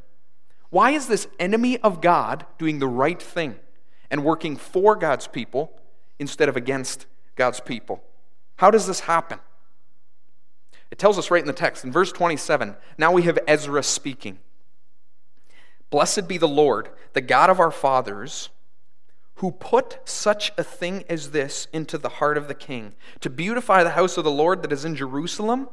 Why 0.70 0.92
is 0.92 1.08
this 1.08 1.28
enemy 1.40 1.78
of 1.80 2.02
God 2.02 2.46
doing 2.58 2.80
the 2.80 2.88
right 2.88 3.22
thing 3.22 3.56
and 4.10 4.26
working 4.26 4.58
for 4.58 4.96
God's 4.96 5.28
people 5.28 5.80
instead 6.20 6.50
of 6.50 6.58
against 6.58 7.06
God's 7.36 7.60
people? 7.60 8.04
How 8.58 8.72
does 8.72 8.88
this 8.88 9.02
happen? 9.02 9.40
It 10.90 10.98
tells 10.98 11.18
us 11.18 11.30
right 11.30 11.42
in 11.42 11.48
the 11.48 11.54
text 11.54 11.84
in 11.84 11.92
verse 11.92 12.12
27. 12.12 12.76
Now 12.98 13.12
we 13.12 13.24
have 13.24 13.38
Ezra 13.48 13.84
speaking. 13.84 14.40
Blessed 15.90 16.28
be 16.28 16.38
the 16.38 16.48
Lord, 16.48 16.90
the 17.14 17.22
God 17.22 17.50
of 17.50 17.60
our 17.60 17.72
fathers 17.72 18.50
who 19.38 19.52
put 19.52 20.00
such 20.04 20.52
a 20.58 20.64
thing 20.64 21.04
as 21.10 21.30
this 21.30 21.68
into 21.72 21.98
the 21.98 22.10
heart 22.10 22.38
of 22.38 22.48
the 22.48 22.56
king, 22.56 22.96
to 23.22 23.30
beautify 23.30 23.84
the 23.84 23.92
house 23.92 24.18
of 24.18 24.24
the 24.24 24.32
Lord 24.32 24.64
that 24.64 24.74
is 24.74 24.84
in 24.84 24.96
Jerusalem, 24.96 25.70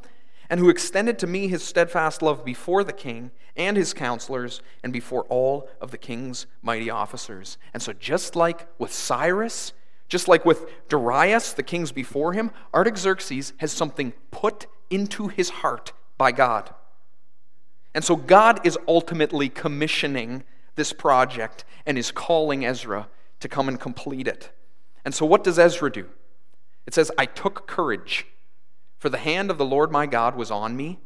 and 0.50 0.61
who 0.61 0.68
extended 0.68 1.18
to 1.18 1.26
me 1.26 1.49
his 1.49 1.62
steadfast 1.62 2.21
love 2.21 2.44
before 2.44 2.85
the 2.85 2.92
king 2.92 3.30
and 3.56 3.76
his 3.76 3.94
counselors 3.94 4.61
and 4.83 4.92
before 4.92 5.23
all 5.25 5.68
of 5.80 5.90
the 5.90 5.99
king's 5.99 6.47
mighty 6.61 6.90
officers. 6.90 7.56
And 7.73 7.83
so, 7.83 7.94
just 7.94 8.37
like 8.37 8.68
with 8.78 8.92
Cyrus, 8.92 9.73
just 10.09 10.28
like 10.28 10.44
with 10.44 10.66
Darius, 10.88 11.54
the 11.54 11.62
kings 11.62 11.90
before 11.90 12.35
him, 12.35 12.50
Artaxerxes 12.75 13.54
has 13.56 13.73
something 13.73 14.12
put 14.30 14.66
into 14.90 15.28
his 15.28 15.49
heart 15.49 15.94
by 16.18 16.33
God. 16.33 16.75
And 17.94 18.04
so, 18.04 18.16
God 18.16 18.66
is 18.66 18.78
ultimately 18.88 19.48
commissioning 19.48 20.44
this 20.74 20.92
project 20.92 21.64
and 21.86 21.96
is 21.96 22.10
calling 22.10 22.64
Ezra 22.64 23.08
to 23.40 23.48
come 23.48 23.68
and 23.68 23.78
complete 23.78 24.26
it. 24.26 24.50
And 25.04 25.14
so, 25.14 25.24
what 25.24 25.44
does 25.44 25.58
Ezra 25.58 25.92
do? 25.92 26.06
It 26.86 26.94
says, 26.94 27.10
I 27.16 27.26
took 27.26 27.66
courage, 27.66 28.26
for 28.98 29.08
the 29.08 29.18
hand 29.18 29.50
of 29.50 29.58
the 29.58 29.64
Lord 29.64 29.90
my 29.90 30.06
God 30.06 30.34
was 30.36 30.50
on 30.50 30.76
me, 30.76 30.98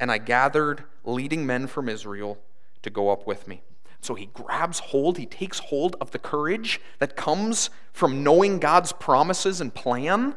and 0.00 0.10
I 0.10 0.18
gathered 0.18 0.84
leading 1.04 1.46
men 1.46 1.66
from 1.66 1.88
Israel 1.88 2.38
to 2.82 2.90
go 2.90 3.10
up 3.10 3.26
with 3.26 3.46
me. 3.46 3.62
So 4.00 4.14
he 4.14 4.26
grabs 4.26 4.80
hold, 4.80 5.16
he 5.16 5.26
takes 5.26 5.60
hold 5.60 5.96
of 6.00 6.10
the 6.10 6.18
courage 6.18 6.80
that 6.98 7.16
comes 7.16 7.70
from 7.92 8.24
knowing 8.24 8.58
God's 8.58 8.92
promises 8.92 9.60
and 9.60 9.72
plan, 9.72 10.34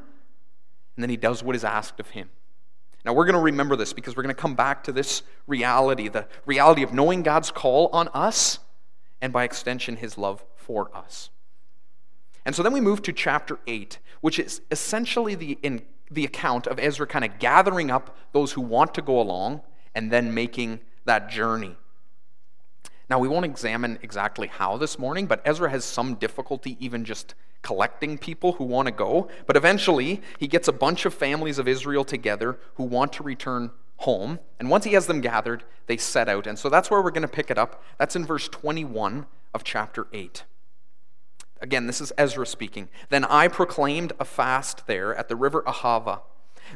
and 0.96 1.04
then 1.04 1.10
he 1.10 1.18
does 1.18 1.44
what 1.44 1.56
is 1.56 1.64
asked 1.64 2.00
of 2.00 2.12
him. 2.12 2.30
Now, 3.06 3.14
we're 3.14 3.26
going 3.26 3.36
to 3.36 3.42
remember 3.42 3.76
this 3.76 3.94
because 3.94 4.18
we're 4.18 4.24
going 4.24 4.36
to 4.36 4.42
come 4.42 4.56
back 4.56 4.84
to 4.86 4.92
this 4.92 5.22
reality 5.46 6.08
the 6.08 6.28
reality 6.46 6.82
of 6.82 6.92
knowing 6.92 7.22
God's 7.22 7.52
call 7.52 7.88
on 7.94 8.10
us, 8.10 8.60
and 9.22 9.32
by 9.32 9.44
extension, 9.44 9.98
his 9.98 10.18
love 10.18 10.44
for 10.56 10.96
us. 10.96 11.30
And 12.46 12.56
so 12.56 12.64
then 12.64 12.74
we 12.74 12.82
move 12.82 13.04
to 13.04 13.14
chapter 13.14 13.60
8, 13.68 14.00
which 14.22 14.40
is 14.40 14.62
essentially 14.72 15.36
the, 15.36 15.58
in, 15.62 15.84
the 16.10 16.26
account 16.26 16.66
of 16.66 16.80
Ezra 16.80 17.06
kind 17.06 17.24
of 17.24 17.38
gathering 17.38 17.92
up 17.92 18.18
those 18.34 18.54
who 18.54 18.62
want 18.62 18.96
to 18.96 19.02
go 19.04 19.20
along 19.20 19.62
and 19.94 20.12
then 20.12 20.34
making 20.34 20.80
that 21.06 21.30
journey. 21.30 21.76
Now, 23.08 23.20
we 23.20 23.28
won't 23.28 23.46
examine 23.46 24.00
exactly 24.02 24.48
how 24.48 24.78
this 24.78 24.98
morning, 24.98 25.28
but 25.28 25.42
Ezra 25.46 25.70
has 25.70 25.86
some 25.86 26.16
difficulty 26.16 26.76
even 26.80 27.06
just 27.06 27.36
collecting 27.66 28.16
people 28.20 28.54
who 28.54 28.64
want 28.64 28.86
to 28.86 28.92
go. 28.92 29.28
But 29.48 29.58
eventually, 29.58 30.22
he 30.40 30.48
gets 30.48 30.68
a 30.68 30.72
bunch 30.72 31.04
of 31.06 31.16
families 31.16 31.58
of 31.58 31.68
Israel 31.68 32.06
together 32.06 32.60
who 32.76 32.84
want 32.84 33.12
to 33.14 33.24
return 33.24 33.72
home. 33.98 34.40
And 34.60 34.70
once 34.70 34.86
he 34.86 34.94
has 34.94 35.08
them 35.08 35.20
gathered, 35.20 35.64
they 35.88 35.98
set 35.98 36.30
out. 36.30 36.46
And 36.46 36.60
so 36.60 36.70
that's 36.70 36.92
where 36.92 37.02
we're 37.02 37.10
going 37.10 37.24
to 37.24 37.28
pick 37.28 37.50
it 37.50 37.58
up. 37.58 37.84
That's 37.98 38.16
in 38.16 38.24
verse 38.24 38.48
21 38.48 39.26
of 39.56 39.64
chapter 39.64 40.06
8. 40.14 40.44
Again, 41.60 41.88
this 41.88 42.00
is 42.00 42.14
Ezra 42.20 42.46
speaking. 42.46 42.88
Then 43.10 43.26
I 43.26 43.48
proclaimed 43.48 44.14
a 44.20 44.26
fast 44.26 44.86
there 44.86 45.16
at 45.16 45.28
the 45.28 45.36
river 45.36 45.64
Ahava, 45.66 46.22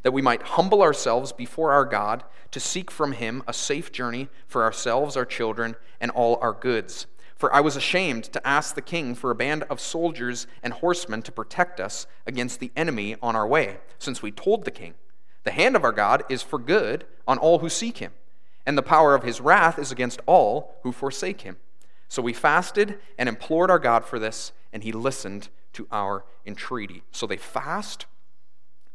that 0.01 0.11
we 0.11 0.23
might 0.23 0.41
humble 0.41 0.81
ourselves 0.81 1.31
before 1.31 1.71
our 1.71 1.85
God 1.85 2.23
to 2.49 2.59
seek 2.59 2.89
from 2.89 3.11
him 3.11 3.43
a 3.47 3.53
safe 3.53 3.91
journey 3.91 4.27
for 4.47 4.63
ourselves, 4.63 5.15
our 5.15 5.25
children, 5.25 5.75
and 6.01 6.09
all 6.09 6.39
our 6.41 6.53
goods. 6.53 7.05
For 7.39 7.55
I 7.55 7.61
was 7.61 7.77
ashamed 7.77 8.25
to 8.25 8.45
ask 8.45 8.75
the 8.75 8.81
king 8.81 9.15
for 9.15 9.31
a 9.31 9.35
band 9.35 9.63
of 9.63 9.79
soldiers 9.79 10.45
and 10.61 10.73
horsemen 10.73 11.21
to 11.21 11.31
protect 11.31 11.79
us 11.79 12.05
against 12.27 12.59
the 12.59 12.69
enemy 12.75 13.15
on 13.21 13.33
our 13.33 13.47
way, 13.47 13.77
since 13.97 14.21
we 14.21 14.29
told 14.29 14.65
the 14.65 14.71
king, 14.71 14.93
The 15.45 15.51
hand 15.51 15.77
of 15.77 15.85
our 15.85 15.93
God 15.93 16.23
is 16.27 16.41
for 16.41 16.59
good 16.59 17.05
on 17.25 17.37
all 17.37 17.59
who 17.59 17.69
seek 17.69 17.99
him, 17.99 18.11
and 18.65 18.77
the 18.77 18.83
power 18.83 19.15
of 19.15 19.23
his 19.23 19.39
wrath 19.39 19.79
is 19.79 19.89
against 19.89 20.19
all 20.25 20.75
who 20.83 20.91
forsake 20.91 21.41
him. 21.41 21.55
So 22.09 22.21
we 22.21 22.33
fasted 22.33 22.99
and 23.17 23.29
implored 23.29 23.71
our 23.71 23.79
God 23.79 24.03
for 24.03 24.19
this 24.19 24.51
and 24.73 24.83
he 24.83 24.91
listened 24.91 25.47
to 25.73 25.87
our 25.93 26.25
entreaty. 26.45 27.03
So 27.11 27.25
they 27.25 27.37
fast, 27.37 28.05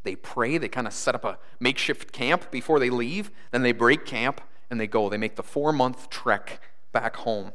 they 0.03 0.17
pray, 0.17 0.59
they 0.59 0.69
kind 0.69 0.87
of 0.87 0.93
set 0.93 1.15
up 1.15 1.25
a 1.25 1.39
makeshift 1.59 2.13
camp 2.13 2.51
before 2.51 2.79
they 2.79 2.91
leave, 2.91 3.31
then 3.53 3.63
they 3.63 3.73
break 3.73 4.05
camp 4.05 4.43
and 4.69 4.79
they 4.79 4.87
go. 4.87 5.09
They 5.09 5.17
make 5.17 5.37
the 5.37 5.43
four 5.43 5.73
month 5.73 6.11
trek 6.11 6.61
back 6.93 7.17
home. 7.17 7.53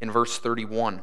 In 0.00 0.10
verse 0.10 0.38
31, 0.38 1.02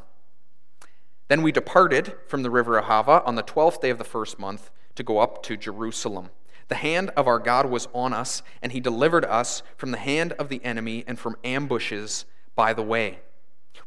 then 1.27 1.41
we 1.41 1.51
departed 1.51 2.15
from 2.27 2.43
the 2.43 2.51
river 2.51 2.79
Ahava 2.79 3.25
on 3.25 3.35
the 3.35 3.41
twelfth 3.41 3.81
day 3.81 3.89
of 3.89 3.97
the 3.97 4.03
first 4.03 4.39
month 4.39 4.69
to 4.95 5.03
go 5.03 5.19
up 5.19 5.41
to 5.43 5.57
Jerusalem. 5.57 6.29
The 6.67 6.75
hand 6.75 7.11
of 7.17 7.27
our 7.27 7.39
God 7.39 7.67
was 7.67 7.87
on 7.93 8.13
us, 8.13 8.41
and 8.61 8.71
he 8.71 8.79
delivered 8.79 9.25
us 9.25 9.61
from 9.75 9.91
the 9.91 9.97
hand 9.97 10.33
of 10.33 10.49
the 10.49 10.63
enemy 10.63 11.03
and 11.07 11.19
from 11.19 11.37
ambushes 11.43 12.25
by 12.55 12.73
the 12.73 12.83
way. 12.83 13.19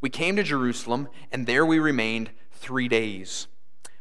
We 0.00 0.10
came 0.10 0.36
to 0.36 0.42
Jerusalem, 0.42 1.08
and 1.32 1.46
there 1.46 1.64
we 1.64 1.78
remained 1.78 2.30
three 2.52 2.88
days. 2.88 3.48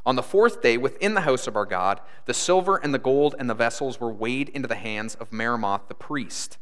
On 0.05 0.15
the 0.15 0.23
fourth 0.23 0.61
day, 0.61 0.77
within 0.77 1.13
the 1.13 1.21
house 1.21 1.47
of 1.47 1.55
our 1.55 1.65
God, 1.65 2.01
the 2.25 2.33
silver 2.33 2.77
and 2.77 2.93
the 2.93 2.99
gold 2.99 3.35
and 3.37 3.49
the 3.49 3.53
vessels 3.53 3.99
were 3.99 4.11
weighed 4.11 4.49
into 4.49 4.67
the 4.67 4.75
hands 4.75 5.15
of 5.15 5.31
Meremoth 5.31 5.87
the 5.87 5.95
priest. 5.95 6.57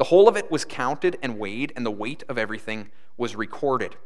The 0.00 0.04
whole 0.04 0.28
of 0.28 0.36
it 0.38 0.50
was 0.50 0.64
counted 0.64 1.18
and 1.22 1.38
weighed, 1.38 1.74
and 1.76 1.84
the 1.84 1.90
weight 1.90 2.24
of 2.26 2.38
everything 2.38 2.90
was 3.18 3.36
recorded. 3.36 3.96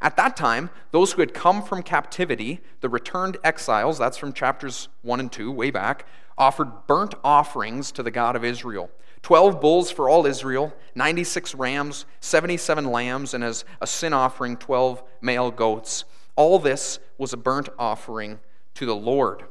At 0.00 0.16
that 0.16 0.36
time, 0.36 0.70
those 0.90 1.12
who 1.12 1.20
had 1.20 1.34
come 1.34 1.62
from 1.62 1.84
captivity, 1.84 2.60
the 2.80 2.88
returned 2.88 3.36
exiles, 3.44 3.96
that's 3.96 4.18
from 4.18 4.32
chapters 4.32 4.88
1 5.02 5.20
and 5.20 5.30
2, 5.30 5.52
way 5.52 5.70
back, 5.70 6.04
offered 6.36 6.88
burnt 6.88 7.14
offerings 7.22 7.92
to 7.92 8.02
the 8.02 8.10
God 8.10 8.34
of 8.34 8.44
Israel 8.44 8.90
12 9.22 9.60
bulls 9.60 9.88
for 9.88 10.08
all 10.08 10.26
Israel, 10.26 10.74
96 10.96 11.54
rams, 11.54 12.06
77 12.18 12.84
lambs, 12.84 13.32
and 13.32 13.44
as 13.44 13.64
a 13.80 13.86
sin 13.86 14.12
offering, 14.12 14.56
12 14.56 15.00
male 15.20 15.52
goats. 15.52 16.04
All 16.34 16.58
this 16.58 16.98
was 17.18 17.32
a 17.32 17.36
burnt 17.36 17.68
offering 17.78 18.40
to 18.74 18.84
the 18.84 18.96
Lord. 18.96 19.44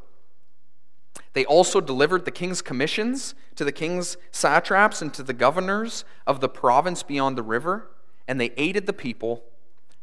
They 1.36 1.46
also 1.46 1.82
delivered 1.82 2.24
the 2.24 2.32
king's 2.32 2.62
commissions 2.62 3.36
to 3.56 3.66
the 3.66 3.74
king's 3.74 4.16
satraps 4.32 5.02
and 5.02 5.14
to 5.14 5.22
the 5.22 5.34
governors 5.34 6.06
of 6.26 6.40
the 6.40 6.48
province 6.48 7.04
beyond 7.04 7.38
the 7.38 7.44
river, 7.44 7.92
and 8.26 8.40
they 8.40 8.54
aided 8.56 8.86
the 8.86 8.94
people 8.94 9.44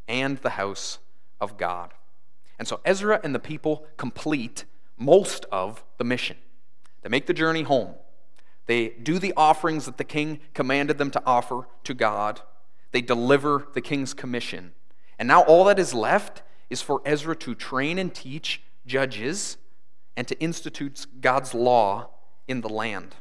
and 0.07 0.37
the 0.39 0.51
house 0.51 0.99
of 1.41 1.57
God. 1.57 1.95
And 2.59 2.69
so 2.69 2.81
Ezra 2.85 3.19
and 3.25 3.35
the 3.35 3.39
people 3.39 3.87
complete 3.97 4.67
most 4.99 5.47
of 5.51 5.83
the 5.97 6.05
mission. 6.05 6.37
They 7.01 7.09
make 7.09 7.25
the 7.25 7.33
journey 7.33 7.63
home. 7.63 7.95
They 8.67 8.91
do 8.91 9.19
the 9.19 9.33
offerings 9.35 9.87
that 9.87 9.97
the 9.97 10.05
king 10.05 10.39
commanded 10.53 10.99
them 10.99 11.11
to 11.13 11.23
offer 11.25 11.67
to 11.85 11.95
God. 11.95 12.43
They 12.91 13.01
deliver 13.01 13.69
the 13.73 13.81
king's 13.81 14.13
commission. 14.13 14.73
And 15.19 15.29
now 15.29 15.45
all 15.45 15.65
that 15.65 15.79
is 15.79 15.95
left 15.95 16.43
is 16.69 16.83
for 16.83 17.01
Ezra 17.07 17.35
to 17.37 17.55
train 17.55 17.99
and 17.99 18.15
teach 18.15 18.61
judges 18.85 19.57
and 20.17 20.27
to 20.29 20.39
institute 20.41 21.07
God's 21.21 21.55
law 21.55 22.11
in 22.49 22.61
the 22.61 22.69
land. 22.69 23.15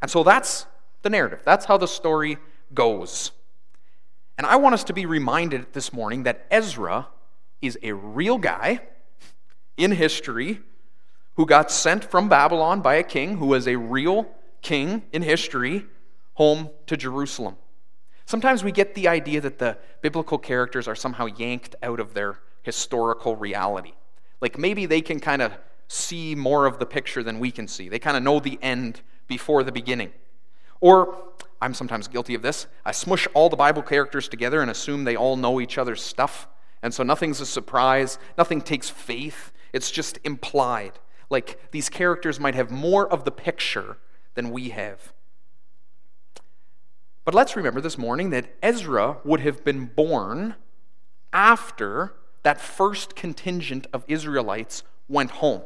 And 0.00 0.10
so 0.10 0.22
that's 0.22 0.66
the 1.02 1.10
narrative. 1.10 1.40
That's 1.44 1.64
how 1.66 1.76
the 1.76 1.88
story 1.88 2.38
goes. 2.74 3.32
And 4.38 4.46
I 4.46 4.56
want 4.56 4.74
us 4.74 4.84
to 4.84 4.92
be 4.92 5.06
reminded 5.06 5.72
this 5.72 5.92
morning 5.92 6.24
that 6.24 6.46
Ezra 6.50 7.08
is 7.60 7.78
a 7.82 7.92
real 7.92 8.38
guy 8.38 8.80
in 9.76 9.92
history 9.92 10.60
who 11.36 11.46
got 11.46 11.70
sent 11.70 12.04
from 12.04 12.28
Babylon 12.28 12.80
by 12.80 12.96
a 12.96 13.02
king 13.02 13.38
who 13.38 13.46
was 13.46 13.66
a 13.66 13.76
real 13.76 14.28
king 14.60 15.02
in 15.12 15.22
history 15.22 15.86
home 16.34 16.70
to 16.86 16.96
Jerusalem. 16.96 17.56
Sometimes 18.26 18.64
we 18.64 18.72
get 18.72 18.94
the 18.94 19.08
idea 19.08 19.40
that 19.40 19.58
the 19.58 19.76
biblical 20.00 20.38
characters 20.38 20.88
are 20.88 20.94
somehow 20.94 21.26
yanked 21.26 21.74
out 21.82 22.00
of 22.00 22.14
their 22.14 22.38
historical 22.62 23.36
reality. 23.36 23.92
Like 24.40 24.58
maybe 24.58 24.86
they 24.86 25.00
can 25.00 25.20
kind 25.20 25.42
of 25.42 25.52
see 25.92 26.34
more 26.34 26.64
of 26.66 26.78
the 26.78 26.86
picture 26.86 27.22
than 27.22 27.38
we 27.38 27.50
can 27.50 27.68
see. 27.68 27.88
They 27.88 27.98
kind 27.98 28.16
of 28.16 28.22
know 28.22 28.40
the 28.40 28.58
end 28.62 29.02
before 29.28 29.62
the 29.62 29.72
beginning. 29.72 30.10
Or, 30.80 31.16
I'm 31.60 31.74
sometimes 31.74 32.08
guilty 32.08 32.34
of 32.34 32.42
this, 32.42 32.66
I 32.84 32.92
smush 32.92 33.28
all 33.34 33.48
the 33.50 33.56
Bible 33.56 33.82
characters 33.82 34.28
together 34.28 34.62
and 34.62 34.70
assume 34.70 35.04
they 35.04 35.16
all 35.16 35.36
know 35.36 35.60
each 35.60 35.78
other's 35.78 36.02
stuff. 36.02 36.48
And 36.82 36.92
so 36.92 37.02
nothing's 37.02 37.40
a 37.40 37.46
surprise, 37.46 38.18
nothing 38.38 38.62
takes 38.62 38.88
faith, 38.88 39.52
it's 39.72 39.90
just 39.90 40.18
implied. 40.24 40.98
Like 41.30 41.70
these 41.72 41.88
characters 41.88 42.40
might 42.40 42.54
have 42.54 42.70
more 42.70 43.06
of 43.06 43.24
the 43.24 43.30
picture 43.30 43.98
than 44.34 44.50
we 44.50 44.70
have. 44.70 45.12
But 47.24 47.34
let's 47.34 47.54
remember 47.54 47.80
this 47.80 47.98
morning 47.98 48.30
that 48.30 48.46
Ezra 48.62 49.18
would 49.24 49.40
have 49.40 49.62
been 49.62 49.86
born 49.86 50.56
after 51.32 52.14
that 52.42 52.60
first 52.60 53.14
contingent 53.14 53.86
of 53.92 54.04
Israelites 54.08 54.82
went 55.08 55.32
home. 55.32 55.62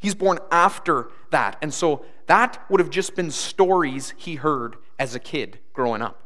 He's 0.00 0.14
born 0.14 0.38
after 0.50 1.08
that. 1.30 1.56
And 1.62 1.72
so 1.72 2.04
that 2.26 2.64
would 2.68 2.80
have 2.80 2.90
just 2.90 3.14
been 3.14 3.30
stories 3.30 4.14
he 4.16 4.36
heard 4.36 4.76
as 4.98 5.14
a 5.14 5.20
kid 5.20 5.58
growing 5.72 6.02
up. 6.02 6.22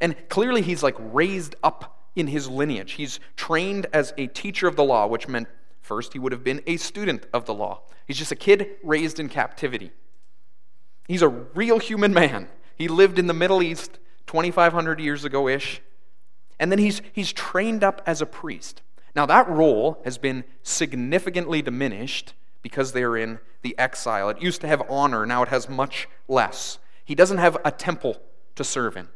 And 0.00 0.16
clearly 0.28 0.62
he's 0.62 0.82
like 0.82 0.96
raised 0.98 1.54
up 1.62 1.98
in 2.16 2.26
his 2.26 2.48
lineage. 2.48 2.92
He's 2.92 3.20
trained 3.36 3.86
as 3.92 4.14
a 4.16 4.26
teacher 4.28 4.66
of 4.66 4.76
the 4.76 4.84
law, 4.84 5.06
which 5.06 5.28
meant 5.28 5.48
first 5.82 6.14
he 6.14 6.18
would 6.18 6.32
have 6.32 6.42
been 6.42 6.62
a 6.66 6.78
student 6.78 7.26
of 7.32 7.44
the 7.44 7.54
law. 7.54 7.82
He's 8.06 8.18
just 8.18 8.32
a 8.32 8.36
kid 8.36 8.66
raised 8.82 9.20
in 9.20 9.28
captivity. 9.28 9.92
He's 11.06 11.22
a 11.22 11.28
real 11.28 11.78
human 11.78 12.14
man. 12.14 12.48
He 12.76 12.88
lived 12.88 13.18
in 13.18 13.26
the 13.26 13.34
Middle 13.34 13.62
East 13.62 13.98
2,500 14.26 15.00
years 15.00 15.24
ago 15.24 15.48
ish. 15.48 15.82
And 16.58 16.70
then 16.70 16.78
he's, 16.78 17.02
he's 17.12 17.32
trained 17.32 17.84
up 17.84 18.00
as 18.06 18.22
a 18.22 18.26
priest. 18.26 18.82
Now, 19.14 19.26
that 19.26 19.48
role 19.48 20.00
has 20.04 20.18
been 20.18 20.44
significantly 20.62 21.62
diminished 21.62 22.34
because 22.62 22.92
they're 22.92 23.16
in 23.16 23.38
the 23.62 23.78
exile. 23.78 24.28
It 24.28 24.42
used 24.42 24.60
to 24.62 24.66
have 24.66 24.82
honor, 24.88 25.26
now 25.26 25.42
it 25.42 25.48
has 25.48 25.68
much 25.68 26.08
less. 26.28 26.78
He 27.04 27.14
doesn't 27.14 27.38
have 27.38 27.56
a 27.64 27.70
temple 27.70 28.20
to 28.56 28.64
serve 28.64 28.96
in, 28.96 29.08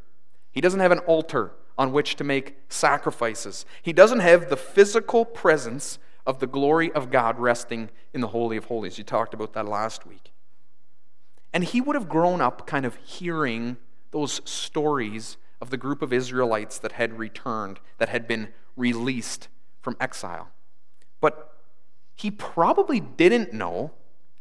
he 0.50 0.60
doesn't 0.60 0.80
have 0.80 0.92
an 0.92 1.00
altar 1.00 1.52
on 1.76 1.92
which 1.92 2.16
to 2.16 2.24
make 2.24 2.56
sacrifices. 2.68 3.66
He 3.82 3.92
doesn't 3.92 4.20
have 4.20 4.48
the 4.48 4.56
physical 4.56 5.24
presence 5.24 5.98
of 6.26 6.38
the 6.38 6.46
glory 6.46 6.92
of 6.92 7.10
God 7.10 7.38
resting 7.38 7.90
in 8.12 8.20
the 8.20 8.28
Holy 8.28 8.56
of 8.56 8.66
Holies. 8.66 8.96
You 8.96 9.04
talked 9.04 9.34
about 9.34 9.52
that 9.54 9.66
last 9.66 10.06
week. 10.06 10.30
And 11.52 11.64
he 11.64 11.80
would 11.80 11.96
have 11.96 12.08
grown 12.08 12.40
up 12.40 12.66
kind 12.66 12.86
of 12.86 12.96
hearing 12.96 13.76
those 14.12 14.40
stories 14.44 15.36
of 15.60 15.70
the 15.70 15.76
group 15.76 16.02
of 16.02 16.12
Israelites 16.12 16.78
that 16.78 16.92
had 16.92 17.18
returned, 17.18 17.80
that 17.98 18.08
had 18.08 18.26
been 18.26 18.48
released 18.76 19.48
from 19.80 19.96
exile. 20.00 20.48
But 21.20 21.53
he 22.14 22.30
probably 22.30 23.00
didn't 23.00 23.52
know 23.52 23.92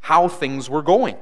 how 0.01 0.27
things 0.27 0.69
were 0.69 0.81
going, 0.81 1.17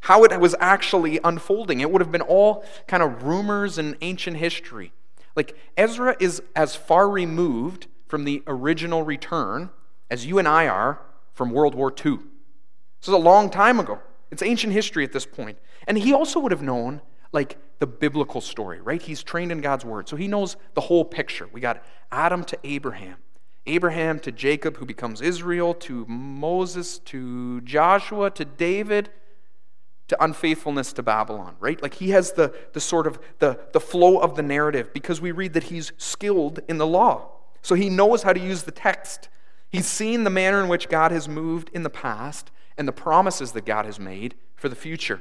how 0.00 0.24
it 0.24 0.40
was 0.40 0.54
actually 0.60 1.18
unfolding. 1.24 1.80
It 1.80 1.90
would 1.90 2.00
have 2.00 2.12
been 2.12 2.20
all 2.20 2.64
kind 2.86 3.02
of 3.02 3.22
rumors 3.22 3.78
and 3.78 3.96
ancient 4.00 4.36
history. 4.36 4.92
Like, 5.36 5.56
Ezra 5.76 6.16
is 6.20 6.42
as 6.54 6.76
far 6.76 7.08
removed 7.08 7.86
from 8.06 8.24
the 8.24 8.42
original 8.46 9.02
return 9.02 9.70
as 10.10 10.26
you 10.26 10.38
and 10.38 10.48
I 10.48 10.66
are 10.66 11.00
from 11.32 11.50
World 11.50 11.74
War 11.74 11.90
II. 11.90 12.16
This 13.00 13.08
is 13.08 13.14
a 13.14 13.18
long 13.18 13.48
time 13.48 13.80
ago. 13.80 14.00
It's 14.30 14.42
ancient 14.42 14.72
history 14.72 15.04
at 15.04 15.12
this 15.12 15.26
point. 15.26 15.58
And 15.86 15.96
he 15.96 16.12
also 16.12 16.40
would 16.40 16.52
have 16.52 16.62
known, 16.62 17.00
like, 17.32 17.56
the 17.78 17.86
biblical 17.86 18.40
story, 18.40 18.80
right? 18.80 19.00
He's 19.00 19.22
trained 19.22 19.50
in 19.50 19.60
God's 19.60 19.84
word. 19.84 20.08
So 20.08 20.16
he 20.16 20.28
knows 20.28 20.56
the 20.74 20.82
whole 20.82 21.04
picture. 21.04 21.48
We 21.50 21.60
got 21.60 21.82
Adam 22.12 22.44
to 22.44 22.58
Abraham, 22.64 23.16
Abraham 23.66 24.18
to 24.20 24.32
Jacob, 24.32 24.78
who 24.78 24.86
becomes 24.86 25.20
Israel, 25.20 25.74
to 25.74 26.06
Moses, 26.06 26.98
to 27.00 27.60
Joshua, 27.60 28.30
to 28.30 28.44
David, 28.44 29.10
to 30.08 30.22
unfaithfulness 30.24 30.92
to 30.94 31.02
Babylon, 31.02 31.54
right? 31.60 31.80
Like 31.80 31.94
he 31.94 32.10
has 32.10 32.32
the, 32.32 32.52
the 32.72 32.80
sort 32.80 33.06
of 33.06 33.20
the, 33.38 33.60
the 33.72 33.80
flow 33.80 34.18
of 34.18 34.34
the 34.34 34.42
narrative 34.42 34.92
because 34.92 35.20
we 35.20 35.30
read 35.30 35.52
that 35.52 35.64
he's 35.64 35.92
skilled 35.98 36.58
in 36.68 36.78
the 36.78 36.86
law. 36.86 37.30
So 37.62 37.74
he 37.74 37.88
knows 37.88 38.22
how 38.24 38.32
to 38.32 38.40
use 38.40 38.64
the 38.64 38.72
text. 38.72 39.28
He's 39.68 39.86
seen 39.86 40.24
the 40.24 40.30
manner 40.30 40.60
in 40.60 40.68
which 40.68 40.88
God 40.88 41.12
has 41.12 41.28
moved 41.28 41.70
in 41.72 41.84
the 41.84 41.90
past 41.90 42.50
and 42.76 42.88
the 42.88 42.92
promises 42.92 43.52
that 43.52 43.64
God 43.64 43.84
has 43.84 44.00
made 44.00 44.34
for 44.56 44.68
the 44.68 44.74
future. 44.74 45.20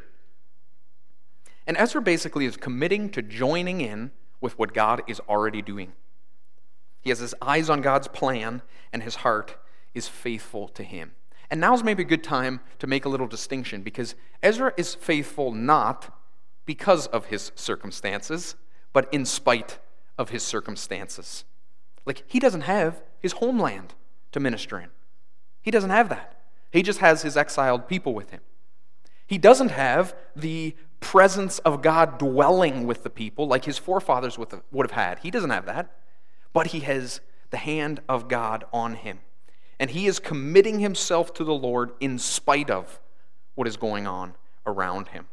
And 1.67 1.77
Ezra 1.77 2.01
basically 2.01 2.45
is 2.45 2.57
committing 2.57 3.11
to 3.11 3.21
joining 3.21 3.81
in 3.81 4.09
with 4.41 4.57
what 4.57 4.73
God 4.73 5.03
is 5.07 5.19
already 5.29 5.61
doing. 5.61 5.93
He 7.01 7.09
has 7.09 7.19
his 7.19 7.35
eyes 7.41 7.69
on 7.69 7.81
God's 7.81 8.07
plan, 8.07 8.61
and 8.91 9.03
his 9.03 9.15
heart 9.15 9.55
is 9.93 10.07
faithful 10.07 10.67
to 10.69 10.83
him. 10.83 11.11
And 11.49 11.59
now's 11.59 11.83
maybe 11.83 12.03
a 12.03 12.07
good 12.07 12.23
time 12.23 12.59
to 12.79 12.87
make 12.87 13.05
a 13.05 13.09
little 13.09 13.27
distinction 13.27 13.81
because 13.81 14.15
Ezra 14.43 14.73
is 14.77 14.93
faithful 14.93 15.51
not 15.51 16.15
because 16.65 17.07
of 17.07 17.25
his 17.25 17.51
circumstances, 17.55 18.55
but 18.93 19.11
in 19.13 19.25
spite 19.25 19.79
of 20.17 20.29
his 20.29 20.43
circumstances. 20.43 21.45
Like, 22.05 22.23
he 22.27 22.39
doesn't 22.39 22.61
have 22.61 23.01
his 23.19 23.33
homeland 23.33 23.95
to 24.31 24.39
minister 24.39 24.79
in, 24.79 24.89
he 25.61 25.71
doesn't 25.71 25.89
have 25.89 26.09
that. 26.09 26.35
He 26.71 26.83
just 26.83 26.99
has 26.99 27.23
his 27.23 27.35
exiled 27.35 27.87
people 27.87 28.13
with 28.13 28.29
him. 28.29 28.41
He 29.25 29.39
doesn't 29.39 29.71
have 29.71 30.15
the 30.35 30.75
presence 30.99 31.57
of 31.59 31.81
God 31.81 32.19
dwelling 32.19 32.85
with 32.85 33.01
the 33.01 33.09
people 33.09 33.47
like 33.47 33.65
his 33.65 33.79
forefathers 33.79 34.37
would 34.37 34.85
have 34.85 34.91
had. 34.91 35.19
He 35.19 35.31
doesn't 35.31 35.49
have 35.49 35.65
that 35.65 35.95
but 36.53 36.67
he 36.67 36.81
has 36.81 37.21
the 37.49 37.57
hand 37.57 38.01
of 38.07 38.27
God 38.27 38.63
on 38.73 38.95
him. 38.95 39.19
And 39.79 39.89
he 39.91 40.07
is 40.07 40.19
committing 40.19 40.79
himself 40.79 41.33
to 41.35 41.43
the 41.43 41.53
Lord 41.53 41.91
in 41.99 42.19
spite 42.19 42.69
of 42.69 42.99
what 43.55 43.67
is 43.67 43.77
going 43.77 44.07
on 44.07 44.35
around 44.65 45.09
him. 45.09 45.27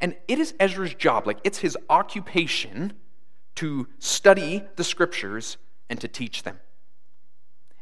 And 0.00 0.16
it 0.28 0.38
is 0.38 0.54
Ezra's 0.58 0.94
job, 0.94 1.26
like 1.26 1.38
it's 1.44 1.58
his 1.58 1.76
occupation 1.88 2.94
to 3.56 3.86
study 3.98 4.64
the 4.76 4.84
scriptures 4.84 5.58
and 5.88 6.00
to 6.00 6.08
teach 6.08 6.42
them. 6.42 6.58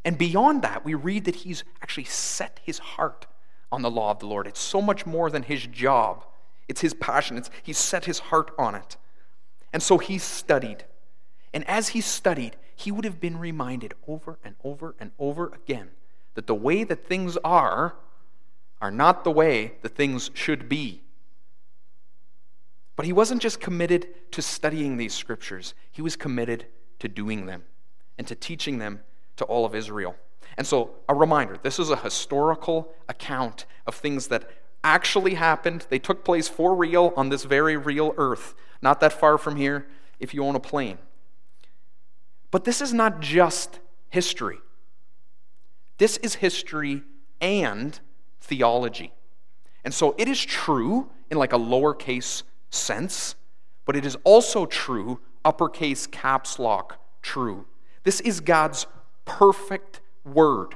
And 0.05 0.19
beyond 0.19 0.63
that, 0.63 0.85
we 0.85 0.95
read 0.95 1.25
that 1.25 1.37
he's 1.37 1.65
actually 1.83 2.05
set 2.05 2.61
his 2.63 2.79
heart 2.79 3.27
on 3.71 3.83
the 3.83 3.91
law 3.91 4.11
of 4.11 4.19
the 4.19 4.27
Lord. 4.27 4.47
It's 4.47 4.61
so 4.61 4.81
much 4.81 5.07
more 5.07 5.31
than 5.31 5.43
his 5.43 5.67
job, 5.67 6.25
it's 6.69 6.81
his 6.81 6.95
passion. 6.95 7.39
It's, 7.39 7.51
he's 7.63 7.79
set 7.79 8.05
his 8.05 8.19
heart 8.19 8.51
on 8.59 8.75
it. 8.75 8.97
And 9.73 9.83
so 9.83 9.99
he 9.99 10.19
studied. 10.19 10.85
And 11.53 11.69
as 11.69 11.89
he 11.89 12.01
studied, 12.01 12.57
he 12.75 12.93
would 12.93 13.05
have 13.05 13.21
been 13.21 13.39
reminded 13.39 13.95
over 14.07 14.39
and 14.45 14.55
over 14.63 14.95
and 15.01 15.11
over 15.19 15.47
again 15.47 15.91
that 16.35 16.47
the 16.47 16.55
way 16.55 16.85
that 16.85 17.07
things 17.07 17.37
are 17.43 17.97
are 18.81 18.91
not 18.91 19.25
the 19.25 19.31
way 19.31 19.75
that 19.83 19.97
things 19.97 20.31
should 20.35 20.69
be. 20.69 21.03
But 22.95 23.07
he 23.07 23.13
wasn't 23.13 23.43
just 23.43 23.61
committed 23.61 24.09
to 24.33 24.43
studying 24.43 24.97
these 24.97 25.15
scriptures, 25.15 25.75
he 25.91 26.03
was 26.03 26.17
committed 26.17 26.67
to 26.99 27.09
doing 27.09 27.47
them 27.47 27.65
and 28.19 28.27
to 28.27 28.35
teaching 28.35 28.79
them 28.79 29.01
to 29.37 29.45
all 29.45 29.65
of 29.65 29.75
Israel. 29.75 30.17
And 30.57 30.67
so, 30.67 30.91
a 31.09 31.15
reminder 31.15 31.57
this 31.63 31.79
is 31.79 31.91
a 31.91 31.97
historical 31.97 32.93
account 33.09 33.67
of 33.87 33.95
things 33.95 34.29
that 34.29 34.51
actually 34.83 35.35
happened. 35.35 35.87
They 35.89 35.99
took 35.99 36.25
place 36.25 36.49
for 36.49 36.75
real 36.75 37.13
on 37.17 37.29
this 37.29 37.45
very 37.45 37.77
real 37.77 38.15
earth, 38.17 38.55
not 38.83 39.01
that 39.01 39.13
far 39.13 39.39
from 39.39 39.57
here 39.57 39.87
if 40.19 40.35
you 40.35 40.45
own 40.45 40.57
a 40.57 40.61
plane. 40.61 40.99
But 42.51 42.65
this 42.65 42.81
is 42.81 42.93
not 42.93 43.21
just 43.21 43.81
history, 44.09 44.59
this 45.99 46.17
is 46.19 46.37
history 46.37 47.03
and 47.41 47.99
theology. 48.41 49.13
And 49.85 49.95
so 49.95 50.15
it 50.19 50.29
is 50.29 50.45
true 50.45 51.09
in 51.31 51.39
like 51.39 51.53
a 51.53 51.59
lowercase 51.59 52.43
sense, 52.71 53.37
but 53.85 53.97
it 53.97 54.05
is 54.05 54.17
also 54.25 54.67
true 54.67 55.21
uppercase 55.45 56.07
caps 56.07 56.59
lock 56.59 57.01
true. 57.23 57.67
This 58.05 58.21
is 58.21 58.41
God's 58.41 58.87
perfect 59.25 60.01
word, 60.25 60.75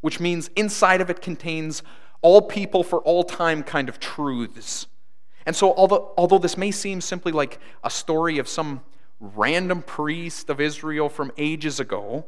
which 0.00 0.20
means 0.20 0.50
inside 0.56 1.00
of 1.00 1.10
it 1.10 1.22
contains 1.22 1.82
all 2.20 2.42
people 2.42 2.82
for 2.82 3.00
all 3.00 3.24
time 3.24 3.62
kind 3.62 3.88
of 3.88 3.98
truths. 3.98 4.86
And 5.44 5.56
so, 5.56 5.74
although, 5.74 6.12
although 6.16 6.38
this 6.38 6.56
may 6.56 6.70
seem 6.70 7.00
simply 7.00 7.32
like 7.32 7.58
a 7.82 7.90
story 7.90 8.38
of 8.38 8.48
some 8.48 8.82
random 9.22 9.82
priest 9.82 10.50
of 10.50 10.60
Israel 10.60 11.08
from 11.08 11.32
ages 11.38 11.78
ago, 11.78 12.26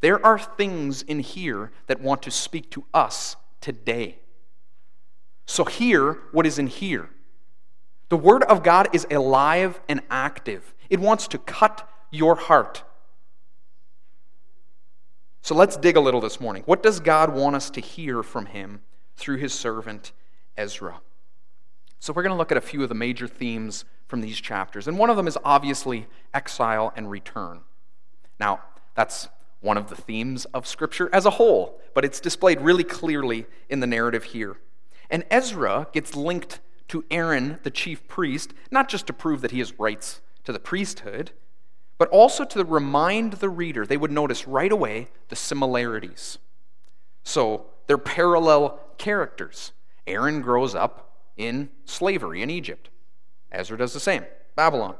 there 0.00 0.24
are 0.24 0.38
things 0.38 1.02
in 1.02 1.18
here 1.18 1.72
that 1.88 2.00
want 2.00 2.22
to 2.22 2.30
speak 2.30 2.70
to 2.70 2.84
us 2.94 3.34
today. 3.60 4.18
So, 5.46 5.64
hear 5.64 6.18
what 6.30 6.46
is 6.46 6.58
in 6.58 6.68
here. 6.68 7.10
The 8.08 8.16
Word 8.16 8.44
of 8.44 8.62
God 8.62 8.88
is 8.92 9.06
alive 9.10 9.80
and 9.88 10.00
active, 10.08 10.74
it 10.88 11.00
wants 11.00 11.26
to 11.28 11.38
cut 11.38 11.88
your 12.10 12.36
heart. 12.36 12.84
So, 15.42 15.54
let's 15.54 15.76
dig 15.76 15.96
a 15.96 16.00
little 16.00 16.20
this 16.20 16.40
morning. 16.40 16.62
What 16.66 16.82
does 16.82 17.00
God 17.00 17.34
want 17.34 17.56
us 17.56 17.68
to 17.70 17.80
hear 17.80 18.22
from 18.22 18.46
Him 18.46 18.82
through 19.16 19.38
His 19.38 19.52
servant 19.52 20.12
Ezra? 20.56 21.00
So, 22.00 22.12
we're 22.12 22.22
going 22.22 22.34
to 22.34 22.38
look 22.38 22.52
at 22.52 22.58
a 22.58 22.62
few 22.62 22.82
of 22.82 22.88
the 22.88 22.94
major 22.94 23.26
themes 23.26 23.84
from 24.06 24.20
these 24.20 24.40
chapters. 24.40 24.88
And 24.88 24.98
one 24.98 25.10
of 25.10 25.16
them 25.16 25.28
is 25.28 25.38
obviously 25.44 26.06
exile 26.32 26.92
and 26.96 27.10
return. 27.10 27.60
Now, 28.40 28.60
that's 28.94 29.28
one 29.60 29.76
of 29.76 29.88
the 29.88 29.96
themes 29.96 30.44
of 30.46 30.66
Scripture 30.66 31.10
as 31.12 31.26
a 31.26 31.30
whole, 31.30 31.80
but 31.94 32.04
it's 32.04 32.20
displayed 32.20 32.60
really 32.60 32.84
clearly 32.84 33.46
in 33.68 33.80
the 33.80 33.86
narrative 33.86 34.24
here. 34.24 34.56
And 35.10 35.24
Ezra 35.30 35.88
gets 35.92 36.14
linked 36.14 36.60
to 36.88 37.04
Aaron, 37.10 37.58
the 37.62 37.70
chief 37.70 38.06
priest, 38.08 38.54
not 38.70 38.88
just 38.88 39.06
to 39.08 39.12
prove 39.12 39.40
that 39.40 39.50
he 39.50 39.58
has 39.58 39.78
rights 39.78 40.20
to 40.44 40.52
the 40.52 40.58
priesthood, 40.58 41.32
but 41.98 42.08
also 42.08 42.44
to 42.44 42.64
remind 42.64 43.34
the 43.34 43.48
reader, 43.48 43.84
they 43.84 43.96
would 43.96 44.12
notice 44.12 44.46
right 44.46 44.70
away 44.70 45.08
the 45.28 45.36
similarities. 45.36 46.38
So 47.24 47.66
they're 47.86 47.98
parallel 47.98 48.80
characters. 48.96 49.72
Aaron 50.06 50.40
grows 50.40 50.74
up 50.74 51.07
in 51.38 51.70
slavery 51.86 52.42
in 52.42 52.50
Egypt. 52.50 52.90
Ezra 53.50 53.78
does 53.78 53.94
the 53.94 54.00
same. 54.00 54.26
Babylon. 54.54 54.96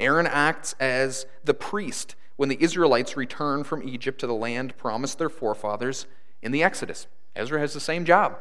Aaron 0.00 0.26
acts 0.26 0.74
as 0.80 1.26
the 1.44 1.54
priest 1.54 2.16
when 2.36 2.48
the 2.48 2.60
Israelites 2.60 3.16
return 3.16 3.62
from 3.62 3.86
Egypt 3.86 4.18
to 4.18 4.26
the 4.26 4.34
land 4.34 4.76
promised 4.76 5.18
their 5.18 5.28
forefathers 5.28 6.06
in 6.42 6.50
the 6.50 6.64
Exodus. 6.64 7.06
Ezra 7.36 7.60
has 7.60 7.74
the 7.74 7.80
same 7.80 8.04
job. 8.04 8.38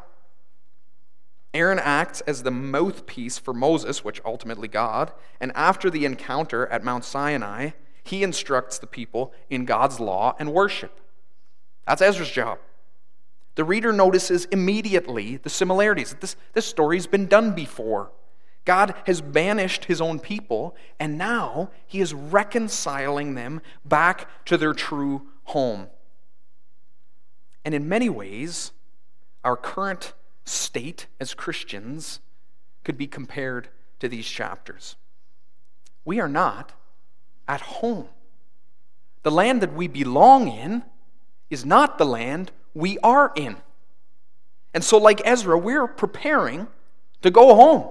Aaron 1.54 1.78
acts 1.78 2.22
as 2.22 2.42
the 2.42 2.52
mouthpiece 2.52 3.38
for 3.38 3.54
Moses, 3.54 4.04
which 4.04 4.22
ultimately 4.26 4.68
God, 4.68 5.12
and 5.40 5.52
after 5.54 5.92
the 5.92 6.06
encounter 6.06 6.66
at 6.68 6.84
Mount 6.84 7.06
Sinai, 7.06 7.72
he 8.04 8.24
instructs 8.24 8.80
the 8.80 8.88
people 8.88 9.32
in 9.50 9.66
God's 9.66 10.00
law 10.00 10.36
and 10.40 10.52
worship. 10.52 11.00
That's 11.86 12.02
Ezra's 12.02 12.32
job. 12.32 12.58
The 13.56 13.64
reader 13.64 13.94
notices 13.94 14.46
immediately 14.46 15.38
the 15.38 15.50
similarities. 15.50 16.16
This, 16.20 16.36
this 16.54 16.66
story's 16.66 17.08
been 17.08 17.28
done 17.28 17.54
before. 17.54 18.12
God 18.66 18.96
has 19.06 19.22
banished 19.22 19.86
his 19.86 20.00
own 20.00 20.20
people, 20.20 20.76
and 21.00 21.18
now 21.18 21.70
he 21.86 22.00
is 22.00 22.14
reconciling 22.14 23.36
them 23.36 23.62
back 23.84 24.28
to 24.46 24.58
their 24.58 24.74
true 24.74 25.28
home. 25.44 25.88
And 27.66 27.76
in 27.76 27.88
many 27.88 28.10
ways, 28.10 28.72
our 29.44 29.58
current 29.58 30.14
state 30.46 31.08
as 31.20 31.34
Christians 31.34 32.20
could 32.84 32.98
be 32.98 33.08
compared 33.08 33.70
to 34.00 34.10
these 34.10 34.26
chapters. 34.26 34.96
We 36.06 36.20
are 36.20 36.28
not 36.28 36.74
at 37.48 37.62
home. 37.62 38.08
The 39.24 39.32
land 39.32 39.62
that 39.62 39.74
we 39.74 39.88
belong 39.88 40.48
in 40.50 40.84
is 41.50 41.66
not 41.66 41.98
the 41.98 42.06
land 42.06 42.52
we 42.74 42.98
are 43.00 43.32
in. 43.36 43.58
And 44.74 44.84
so, 44.84 44.98
like 44.98 45.22
Ezra, 45.26 45.58
we're 45.58 45.88
preparing 45.88 46.68
to 47.22 47.30
go 47.30 47.56
home. 47.56 47.90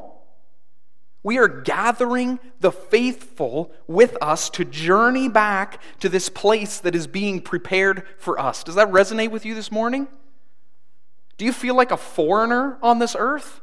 We 1.23 1.39
are 1.39 1.47
gathering 1.47 2.41
the 2.61 2.73
faithful 2.73 3.71
with 3.87 4.17
us 4.21 4.51
to 4.51 4.65
journey 4.65 5.29
back 5.29 5.81
to 6.01 6.09
this 6.09 6.29
place 6.29 6.81
that 6.81 6.97
is 6.97 7.07
being 7.07 7.41
prepared 7.41 8.03
for 8.19 8.41
us. 8.41 8.65
Does 8.65 8.75
that 8.75 8.91
resonate 8.91 9.31
with 9.31 9.47
you 9.47 9.55
this 9.55 9.71
morning? 9.71 10.09
Do 11.39 11.45
you 11.45 11.53
feel 11.53 11.77
like 11.77 11.93
a 11.93 11.97
foreigner 11.97 12.77
on 12.83 12.99
this 12.99 13.15
earth? 13.17 13.61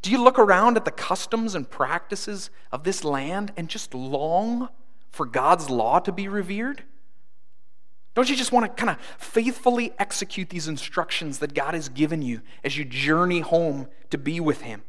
Do 0.00 0.12
you 0.12 0.22
look 0.22 0.38
around 0.38 0.76
at 0.76 0.84
the 0.84 0.92
customs 0.92 1.56
and 1.56 1.68
practices 1.68 2.50
of 2.70 2.84
this 2.84 3.02
land 3.02 3.52
and 3.56 3.68
just 3.68 3.92
long 3.92 4.68
for 5.10 5.26
God's 5.26 5.68
law 5.68 5.98
to 5.98 6.12
be 6.12 6.28
revered? 6.28 6.84
Don't 8.16 8.30
you 8.30 8.34
just 8.34 8.50
want 8.50 8.64
to 8.64 8.82
kind 8.82 8.88
of 8.88 9.04
faithfully 9.18 9.92
execute 9.98 10.48
these 10.48 10.68
instructions 10.68 11.38
that 11.40 11.52
God 11.52 11.74
has 11.74 11.90
given 11.90 12.22
you 12.22 12.40
as 12.64 12.76
you 12.78 12.86
journey 12.86 13.40
home 13.40 13.88
to 14.08 14.16
be 14.16 14.40
with 14.40 14.62
Him? 14.62 14.82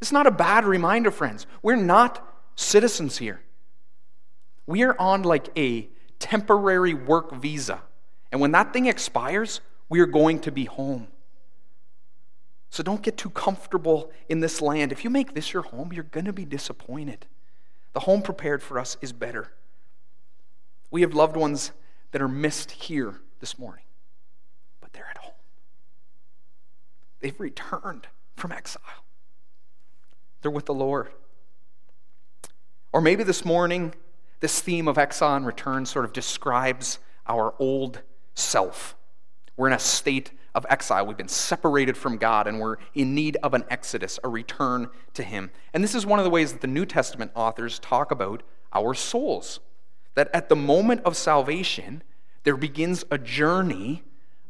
It's 0.00 0.12
not 0.12 0.28
a 0.28 0.30
bad 0.30 0.64
reminder, 0.64 1.10
friends. 1.10 1.48
We're 1.62 1.74
not 1.74 2.24
citizens 2.54 3.18
here. 3.18 3.40
We 4.66 4.84
are 4.84 4.94
on 5.00 5.24
like 5.24 5.48
a 5.58 5.90
temporary 6.20 6.94
work 6.94 7.34
visa. 7.34 7.82
And 8.30 8.40
when 8.40 8.52
that 8.52 8.72
thing 8.72 8.86
expires, 8.86 9.60
we 9.88 9.98
are 9.98 10.06
going 10.06 10.38
to 10.42 10.52
be 10.52 10.66
home. 10.66 11.08
So 12.70 12.84
don't 12.84 13.02
get 13.02 13.16
too 13.16 13.30
comfortable 13.30 14.12
in 14.28 14.38
this 14.38 14.62
land. 14.62 14.92
If 14.92 15.02
you 15.02 15.10
make 15.10 15.34
this 15.34 15.52
your 15.52 15.64
home, 15.64 15.92
you're 15.92 16.04
going 16.04 16.26
to 16.26 16.32
be 16.32 16.44
disappointed. 16.44 17.26
The 17.94 18.00
home 18.00 18.22
prepared 18.22 18.62
for 18.62 18.78
us 18.78 18.96
is 19.00 19.12
better. 19.12 19.50
We 20.92 21.00
have 21.00 21.14
loved 21.14 21.36
ones 21.36 21.72
that 22.12 22.22
are 22.22 22.28
missed 22.28 22.70
here 22.70 23.20
this 23.40 23.58
morning, 23.58 23.84
but 24.80 24.92
they're 24.92 25.08
at 25.08 25.18
home. 25.18 25.32
They've 27.20 27.38
returned 27.38 28.08
from 28.36 28.52
exile 28.52 28.82
they're 30.42 30.50
with 30.50 30.66
the 30.66 30.74
Lord. 30.74 31.08
Or 32.92 33.00
maybe 33.00 33.22
this 33.22 33.44
morning, 33.44 33.94
this 34.40 34.60
theme 34.60 34.88
of 34.88 34.98
exile 34.98 35.36
and 35.36 35.46
return 35.46 35.86
sort 35.86 36.04
of 36.04 36.12
describes 36.12 36.98
our 37.26 37.54
old 37.58 38.00
self. 38.34 38.96
We're 39.56 39.68
in 39.68 39.72
a 39.74 39.78
state 39.78 40.32
of 40.54 40.66
exile. 40.68 41.06
We've 41.06 41.16
been 41.16 41.28
separated 41.28 41.96
from 41.96 42.16
God 42.16 42.46
and 42.46 42.58
we're 42.58 42.76
in 42.94 43.14
need 43.14 43.36
of 43.42 43.54
an 43.54 43.64
exodus, 43.70 44.18
a 44.24 44.28
return 44.28 44.88
to 45.14 45.22
Him. 45.22 45.50
And 45.72 45.84
this 45.84 45.94
is 45.94 46.04
one 46.04 46.18
of 46.18 46.24
the 46.24 46.30
ways 46.30 46.52
that 46.52 46.60
the 46.60 46.66
New 46.66 46.86
Testament 46.86 47.30
authors 47.34 47.78
talk 47.78 48.10
about 48.10 48.42
our 48.72 48.94
souls. 48.94 49.60
That 50.14 50.30
at 50.34 50.48
the 50.48 50.56
moment 50.56 51.02
of 51.04 51.16
salvation, 51.16 52.02
there 52.44 52.56
begins 52.56 53.04
a 53.10 53.18
journey 53.18 54.02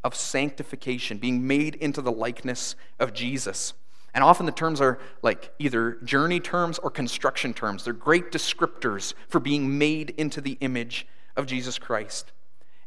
of 0.02 0.14
sanctification, 0.14 1.18
being 1.18 1.46
made 1.46 1.74
into 1.76 2.00
the 2.00 2.12
likeness 2.12 2.74
of 2.98 3.12
Jesus. 3.12 3.74
And 4.14 4.24
often 4.24 4.46
the 4.46 4.52
terms 4.52 4.80
are 4.80 4.98
like 5.22 5.52
either 5.58 5.92
journey 6.02 6.40
terms 6.40 6.78
or 6.78 6.90
construction 6.90 7.54
terms. 7.54 7.84
They're 7.84 7.92
great 7.92 8.32
descriptors 8.32 9.14
for 9.28 9.38
being 9.38 9.78
made 9.78 10.10
into 10.10 10.40
the 10.40 10.56
image 10.60 11.06
of 11.36 11.46
Jesus 11.46 11.78
Christ. 11.78 12.32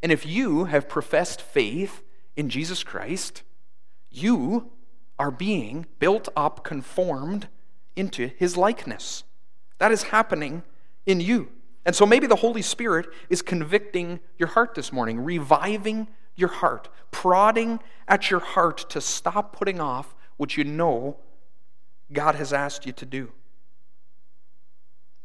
And 0.02 0.12
if 0.12 0.26
you 0.26 0.66
have 0.66 0.90
professed 0.90 1.42
faith 1.42 2.04
in 2.36 2.50
Jesus 2.50 2.84
Christ, 2.84 3.44
you 4.10 4.72
are 5.18 5.32
being 5.32 5.86
built 6.00 6.28
up, 6.36 6.64
conformed 6.64 7.48
into 7.96 8.28
his 8.28 8.58
likeness. 8.58 9.24
That 9.78 9.92
is 9.92 10.04
happening 10.04 10.64
in 11.06 11.22
you. 11.22 11.50
And 11.86 11.96
so 11.96 12.06
maybe 12.06 12.28
the 12.28 12.38
Holy 12.38 12.62
Spirit 12.62 13.08
is 13.30 13.42
convicting 13.42 14.20
your 14.38 14.48
heart 14.48 14.74
this 14.76 14.94
morning, 14.94 15.20
reviving 15.20 16.08
your 16.36 16.50
heart, 16.50 16.90
prodding 17.12 17.80
at 18.08 18.32
your 18.32 18.40
heart 18.40 18.90
to 18.90 19.02
stop 19.02 19.56
putting 19.56 19.80
off 19.80 20.16
what 20.38 20.58
you 20.58 20.64
know 20.64 21.18
God 22.12 22.36
has 22.36 22.54
asked 22.54 22.86
you 22.86 22.94
to 22.94 23.06
do. 23.06 23.32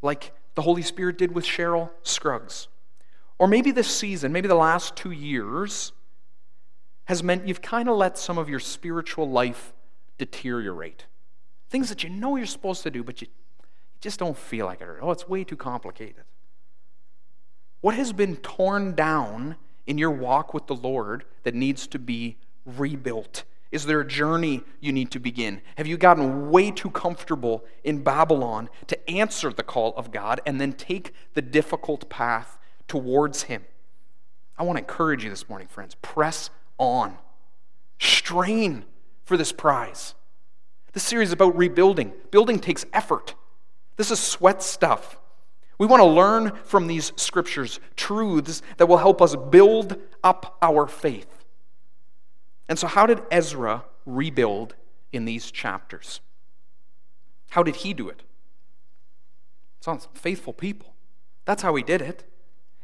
Like 0.02 0.32
the 0.54 0.62
Holy 0.62 0.82
Spirit 0.82 1.18
did 1.18 1.32
with 1.32 1.44
Cheryl 1.44 1.90
Scruggs. 2.02 2.68
Or 3.38 3.46
maybe 3.46 3.70
this 3.70 3.88
season, 3.88 4.32
maybe 4.32 4.48
the 4.48 4.54
last 4.54 4.96
two 4.96 5.12
years, 5.12 5.92
has 7.04 7.22
meant 7.22 7.46
you've 7.46 7.62
kind 7.62 7.88
of 7.88 7.96
let 7.96 8.18
some 8.18 8.36
of 8.36 8.48
your 8.48 8.60
spiritual 8.60 9.30
life 9.30 9.72
deteriorate. 10.18 11.06
Things 11.70 11.88
that 11.88 12.02
you 12.02 12.10
know 12.10 12.36
you're 12.36 12.46
supposed 12.46 12.82
to 12.82 12.90
do, 12.90 13.04
but 13.04 13.22
you, 13.22 13.28
just 14.00 14.18
don't 14.18 14.36
feel 14.36 14.66
like 14.66 14.80
it. 14.80 14.88
Oh, 15.00 15.10
it's 15.10 15.28
way 15.28 15.44
too 15.44 15.56
complicated. 15.56 16.24
What 17.80 17.94
has 17.94 18.12
been 18.12 18.36
torn 18.36 18.94
down 18.94 19.56
in 19.86 19.98
your 19.98 20.10
walk 20.10 20.52
with 20.52 20.66
the 20.66 20.74
Lord 20.74 21.24
that 21.44 21.54
needs 21.54 21.86
to 21.88 21.98
be 21.98 22.36
rebuilt 22.66 23.44
is 23.70 23.84
there 23.84 24.00
a 24.00 24.06
journey 24.06 24.62
you 24.80 24.92
need 24.92 25.10
to 25.10 25.20
begin? 25.20 25.60
Have 25.76 25.86
you 25.86 25.98
gotten 25.98 26.50
way 26.50 26.70
too 26.70 26.90
comfortable 26.90 27.64
in 27.84 28.02
Babylon 28.02 28.70
to 28.86 29.10
answer 29.10 29.52
the 29.52 29.62
call 29.62 29.94
of 29.96 30.10
God 30.10 30.40
and 30.46 30.60
then 30.60 30.72
take 30.72 31.12
the 31.34 31.42
difficult 31.42 32.08
path 32.08 32.58
towards 32.86 33.42
Him? 33.44 33.64
I 34.56 34.62
want 34.62 34.78
to 34.78 34.82
encourage 34.82 35.22
you 35.22 35.30
this 35.30 35.48
morning, 35.48 35.68
friends. 35.68 35.96
Press 36.00 36.48
on, 36.78 37.18
strain 37.98 38.84
for 39.24 39.36
this 39.36 39.52
prize. 39.52 40.14
This 40.94 41.02
series 41.02 41.28
is 41.28 41.34
about 41.34 41.56
rebuilding. 41.56 42.14
Building 42.30 42.58
takes 42.58 42.86
effort, 42.92 43.34
this 43.96 44.10
is 44.10 44.18
sweat 44.18 44.62
stuff. 44.62 45.20
We 45.78 45.86
want 45.86 46.00
to 46.00 46.06
learn 46.06 46.52
from 46.64 46.88
these 46.88 47.12
scriptures 47.16 47.78
truths 47.96 48.62
that 48.76 48.86
will 48.86 48.98
help 48.98 49.22
us 49.22 49.36
build 49.36 49.96
up 50.24 50.58
our 50.60 50.86
faith. 50.86 51.44
And 52.68 52.78
so, 52.78 52.86
how 52.86 53.06
did 53.06 53.22
Ezra 53.30 53.84
rebuild 54.04 54.74
in 55.12 55.24
these 55.24 55.50
chapters? 55.50 56.20
How 57.50 57.62
did 57.62 57.76
he 57.76 57.94
do 57.94 58.08
it? 58.08 58.22
It's 59.78 59.88
on 59.88 60.00
faithful 60.14 60.52
people. 60.52 60.94
That's 61.44 61.62
how 61.62 61.74
he 61.76 61.82
did 61.82 62.02
it. 62.02 62.24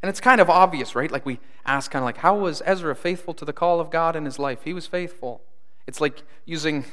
And 0.03 0.09
it's 0.09 0.21
kind 0.21 0.41
of 0.41 0.49
obvious, 0.49 0.95
right? 0.95 1.11
Like 1.11 1.27
we 1.27 1.41
ask, 1.67 1.91
kind 1.91 2.03
of 2.03 2.07
like, 2.07 2.19
how 2.19 2.37
was 2.37 2.63
Ezra 2.65 2.95
faithful 2.95 3.35
to 3.35 3.45
the 3.45 3.53
call 3.53 3.81
of 3.81 3.91
God 3.91 4.17
in 4.17 4.25
his 4.25 4.39
life? 4.39 4.61
He 4.65 4.73
was 4.73 4.87
faithful. 4.87 5.43
It's 5.87 6.01
like 6.01 6.23
using 6.45 6.85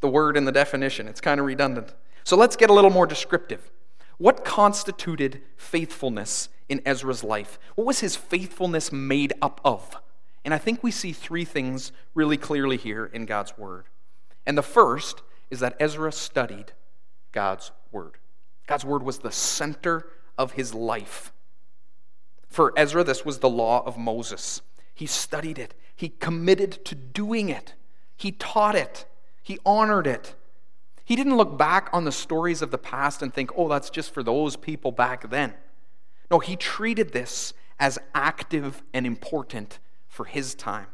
the 0.00 0.08
word 0.08 0.36
in 0.36 0.44
the 0.44 0.52
definition, 0.52 1.06
it's 1.06 1.20
kind 1.20 1.38
of 1.38 1.46
redundant. 1.46 1.94
So 2.24 2.36
let's 2.36 2.56
get 2.56 2.70
a 2.70 2.72
little 2.72 2.90
more 2.90 3.06
descriptive. 3.06 3.70
What 4.20 4.44
constituted 4.44 5.40
faithfulness 5.56 6.50
in 6.68 6.82
Ezra's 6.84 7.24
life? 7.24 7.58
What 7.74 7.86
was 7.86 8.00
his 8.00 8.16
faithfulness 8.16 8.92
made 8.92 9.32
up 9.40 9.62
of? 9.64 9.96
And 10.44 10.52
I 10.52 10.58
think 10.58 10.82
we 10.82 10.90
see 10.90 11.14
three 11.14 11.46
things 11.46 11.90
really 12.14 12.36
clearly 12.36 12.76
here 12.76 13.06
in 13.06 13.24
God's 13.24 13.56
word. 13.56 13.86
And 14.44 14.58
the 14.58 14.62
first 14.62 15.22
is 15.48 15.60
that 15.60 15.74
Ezra 15.80 16.12
studied 16.12 16.72
God's 17.32 17.72
word. 17.92 18.18
God's 18.66 18.84
word 18.84 19.02
was 19.02 19.20
the 19.20 19.32
center 19.32 20.04
of 20.36 20.52
his 20.52 20.74
life. 20.74 21.32
For 22.46 22.74
Ezra, 22.76 23.02
this 23.02 23.24
was 23.24 23.38
the 23.38 23.48
law 23.48 23.82
of 23.86 23.96
Moses. 23.96 24.60
He 24.92 25.06
studied 25.06 25.58
it, 25.58 25.72
he 25.96 26.10
committed 26.10 26.84
to 26.84 26.94
doing 26.94 27.48
it, 27.48 27.72
he 28.18 28.32
taught 28.32 28.74
it, 28.74 29.06
he 29.42 29.58
honored 29.64 30.06
it. 30.06 30.34
He 31.10 31.16
didn't 31.16 31.36
look 31.36 31.58
back 31.58 31.90
on 31.92 32.04
the 32.04 32.12
stories 32.12 32.62
of 32.62 32.70
the 32.70 32.78
past 32.78 33.20
and 33.20 33.34
think, 33.34 33.50
oh, 33.56 33.66
that's 33.66 33.90
just 33.90 34.14
for 34.14 34.22
those 34.22 34.54
people 34.54 34.92
back 34.92 35.28
then. 35.28 35.54
No, 36.30 36.38
he 36.38 36.54
treated 36.54 37.10
this 37.10 37.52
as 37.80 37.98
active 38.14 38.84
and 38.94 39.04
important 39.04 39.80
for 40.06 40.24
his 40.24 40.54
time. 40.54 40.86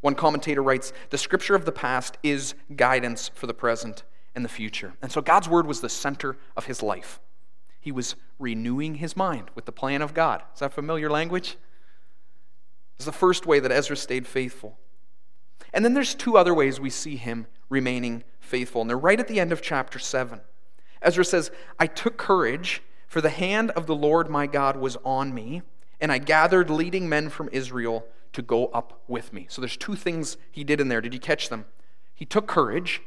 One 0.00 0.14
commentator 0.14 0.62
writes 0.62 0.94
The 1.10 1.18
scripture 1.18 1.54
of 1.54 1.66
the 1.66 1.72
past 1.72 2.16
is 2.22 2.54
guidance 2.74 3.30
for 3.34 3.46
the 3.46 3.52
present 3.52 4.02
and 4.34 4.46
the 4.46 4.48
future. 4.48 4.94
And 5.02 5.12
so 5.12 5.20
God's 5.20 5.46
word 5.46 5.66
was 5.66 5.82
the 5.82 5.90
center 5.90 6.38
of 6.56 6.64
his 6.64 6.82
life. 6.82 7.20
He 7.82 7.92
was 7.92 8.16
renewing 8.38 8.94
his 8.94 9.14
mind 9.14 9.50
with 9.54 9.66
the 9.66 9.72
plan 9.72 10.00
of 10.00 10.14
God. 10.14 10.42
Is 10.54 10.60
that 10.60 10.72
familiar 10.72 11.10
language? 11.10 11.58
Is 12.98 13.04
the 13.04 13.12
first 13.12 13.44
way 13.44 13.60
that 13.60 13.72
Ezra 13.72 13.94
stayed 13.94 14.26
faithful. 14.26 14.78
And 15.72 15.84
then 15.84 15.94
there's 15.94 16.14
two 16.14 16.36
other 16.36 16.54
ways 16.54 16.80
we 16.80 16.90
see 16.90 17.16
him 17.16 17.46
remaining 17.68 18.24
faithful. 18.40 18.80
And 18.82 18.90
they're 18.90 18.98
right 18.98 19.20
at 19.20 19.28
the 19.28 19.40
end 19.40 19.52
of 19.52 19.62
chapter 19.62 19.98
7. 19.98 20.40
Ezra 21.00 21.24
says, 21.24 21.50
I 21.78 21.86
took 21.86 22.16
courage, 22.16 22.82
for 23.06 23.20
the 23.20 23.30
hand 23.30 23.70
of 23.72 23.86
the 23.86 23.94
Lord 23.94 24.30
my 24.30 24.46
God 24.46 24.76
was 24.76 24.96
on 25.04 25.34
me, 25.34 25.62
and 26.00 26.12
I 26.12 26.18
gathered 26.18 26.70
leading 26.70 27.08
men 27.08 27.28
from 27.28 27.48
Israel 27.52 28.06
to 28.32 28.42
go 28.42 28.66
up 28.68 29.02
with 29.08 29.32
me. 29.32 29.46
So 29.48 29.60
there's 29.60 29.76
two 29.76 29.94
things 29.94 30.36
he 30.50 30.64
did 30.64 30.80
in 30.80 30.88
there. 30.88 31.00
Did 31.00 31.14
you 31.14 31.20
catch 31.20 31.48
them? 31.48 31.66
He 32.14 32.24
took 32.24 32.46
courage, 32.46 33.02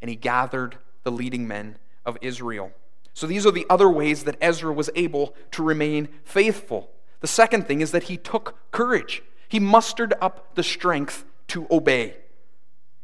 and 0.00 0.08
he 0.08 0.16
gathered 0.16 0.78
the 1.02 1.12
leading 1.12 1.46
men 1.46 1.78
of 2.04 2.18
Israel. 2.20 2.72
So 3.12 3.26
these 3.26 3.46
are 3.46 3.52
the 3.52 3.66
other 3.70 3.88
ways 3.88 4.24
that 4.24 4.36
Ezra 4.40 4.72
was 4.72 4.90
able 4.94 5.34
to 5.52 5.62
remain 5.62 6.08
faithful. 6.24 6.90
The 7.20 7.26
second 7.26 7.66
thing 7.66 7.80
is 7.80 7.92
that 7.92 8.04
he 8.04 8.16
took 8.16 8.58
courage. 8.70 9.22
He 9.48 9.60
mustered 9.60 10.14
up 10.20 10.54
the 10.56 10.62
strength 10.62 11.24
to 11.48 11.66
obey. 11.70 12.16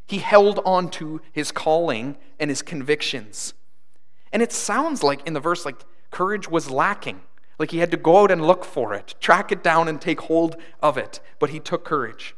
He 0.06 0.18
held 0.18 0.60
on 0.64 0.90
to 0.92 1.20
his 1.32 1.52
calling 1.52 2.16
and 2.38 2.50
his 2.50 2.62
convictions. 2.62 3.54
And 4.32 4.42
it 4.42 4.52
sounds 4.52 5.02
like 5.02 5.26
in 5.26 5.34
the 5.34 5.40
verse 5.40 5.64
like 5.64 5.84
courage 6.10 6.48
was 6.48 6.70
lacking. 6.70 7.20
Like 7.58 7.70
he 7.70 7.78
had 7.78 7.90
to 7.90 7.96
go 7.96 8.22
out 8.22 8.30
and 8.30 8.44
look 8.44 8.64
for 8.64 8.94
it, 8.94 9.14
track 9.20 9.52
it 9.52 9.62
down 9.62 9.86
and 9.86 10.00
take 10.00 10.22
hold 10.22 10.56
of 10.82 10.96
it. 10.96 11.20
But 11.38 11.50
he 11.50 11.60
took 11.60 11.84
courage. 11.84 12.34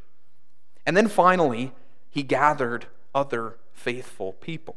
And 0.85 0.97
then 0.97 1.09
finally, 1.09 1.73
he 2.11 2.23
gathered 2.23 2.87
other 3.15 3.57
faithful 3.73 4.33
people. 4.35 4.77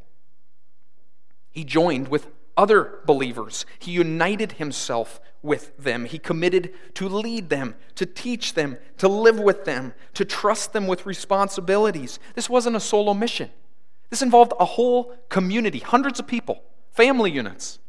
He 1.51 1.63
joined 1.63 2.09
with 2.09 2.27
other 2.57 2.99
believers. 3.05 3.65
He 3.79 3.91
united 3.91 4.53
himself 4.53 5.19
with 5.41 5.77
them. 5.77 6.05
He 6.05 6.17
committed 6.17 6.73
to 6.95 7.07
lead 7.07 7.49
them, 7.49 7.75
to 7.95 8.05
teach 8.05 8.53
them, 8.53 8.77
to 8.97 9.07
live 9.07 9.39
with 9.39 9.65
them, 9.65 9.93
to 10.13 10.25
trust 10.25 10.73
them 10.73 10.87
with 10.87 11.05
responsibilities. 11.05 12.19
This 12.33 12.49
wasn't 12.49 12.75
a 12.75 12.79
solo 12.79 13.13
mission. 13.13 13.49
This 14.09 14.21
involved 14.21 14.53
a 14.59 14.65
whole 14.65 15.15
community, 15.29 15.79
hundreds 15.79 16.19
of 16.19 16.27
people, 16.27 16.63
family 16.91 17.31
units. 17.31 17.79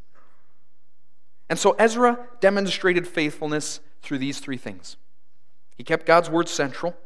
And 1.48 1.58
so 1.58 1.72
Ezra 1.78 2.26
demonstrated 2.40 3.06
faithfulness 3.06 3.80
through 4.02 4.18
these 4.18 4.40
three 4.40 4.56
things. 4.56 4.96
He 5.76 5.84
kept 5.84 6.06
God's 6.06 6.30
word 6.30 6.48
central, 6.48 6.96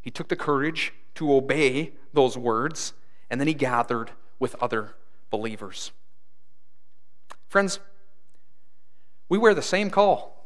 he 0.00 0.10
took 0.10 0.28
the 0.28 0.36
courage 0.36 0.94
to 1.16 1.32
obey 1.34 1.92
those 2.12 2.38
words, 2.38 2.94
and 3.30 3.40
then 3.40 3.48
he 3.48 3.54
gathered 3.54 4.12
with 4.38 4.54
other 4.60 4.94
believers. 5.30 5.92
Friends, 7.48 7.80
we 9.28 9.38
wear 9.38 9.54
the 9.54 9.62
same 9.62 9.90
call. 9.90 10.38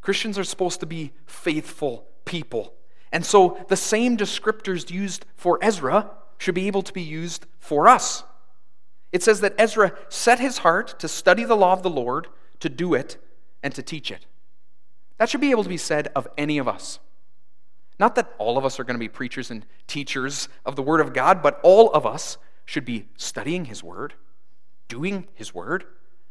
Christians 0.00 0.38
are 0.38 0.44
supposed 0.44 0.80
to 0.80 0.86
be 0.86 1.12
faithful 1.26 2.06
people. 2.24 2.74
And 3.12 3.24
so 3.24 3.64
the 3.68 3.76
same 3.76 4.16
descriptors 4.16 4.90
used 4.90 5.26
for 5.36 5.58
Ezra 5.62 6.10
should 6.38 6.54
be 6.54 6.66
able 6.66 6.82
to 6.82 6.92
be 6.92 7.02
used 7.02 7.46
for 7.58 7.88
us. 7.88 8.24
It 9.12 9.22
says 9.22 9.40
that 9.40 9.54
Ezra 9.58 9.92
set 10.08 10.38
his 10.38 10.58
heart 10.58 10.98
to 11.00 11.08
study 11.08 11.44
the 11.44 11.56
law 11.56 11.72
of 11.72 11.82
the 11.82 11.90
Lord, 11.90 12.28
to 12.60 12.68
do 12.68 12.94
it, 12.94 13.18
and 13.62 13.74
to 13.74 13.82
teach 13.82 14.10
it. 14.10 14.26
That 15.18 15.28
should 15.28 15.40
be 15.40 15.50
able 15.50 15.64
to 15.64 15.68
be 15.68 15.76
said 15.76 16.08
of 16.14 16.28
any 16.38 16.58
of 16.58 16.68
us. 16.68 17.00
Not 17.98 18.14
that 18.14 18.32
all 18.38 18.56
of 18.56 18.64
us 18.64 18.80
are 18.80 18.84
going 18.84 18.94
to 18.94 19.00
be 19.00 19.08
preachers 19.08 19.50
and 19.50 19.66
teachers 19.86 20.48
of 20.64 20.76
the 20.76 20.82
Word 20.82 21.00
of 21.00 21.12
God, 21.12 21.42
but 21.42 21.60
all 21.62 21.90
of 21.90 22.06
us 22.06 22.38
should 22.64 22.84
be 22.84 23.08
studying 23.16 23.66
His 23.66 23.82
Word, 23.82 24.14
doing 24.88 25.26
His 25.34 25.52
Word, 25.52 25.84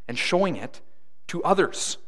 and 0.10 0.18
showing 0.18 0.58
it 0.58 0.82
to 1.28 1.42
others. 1.44 2.00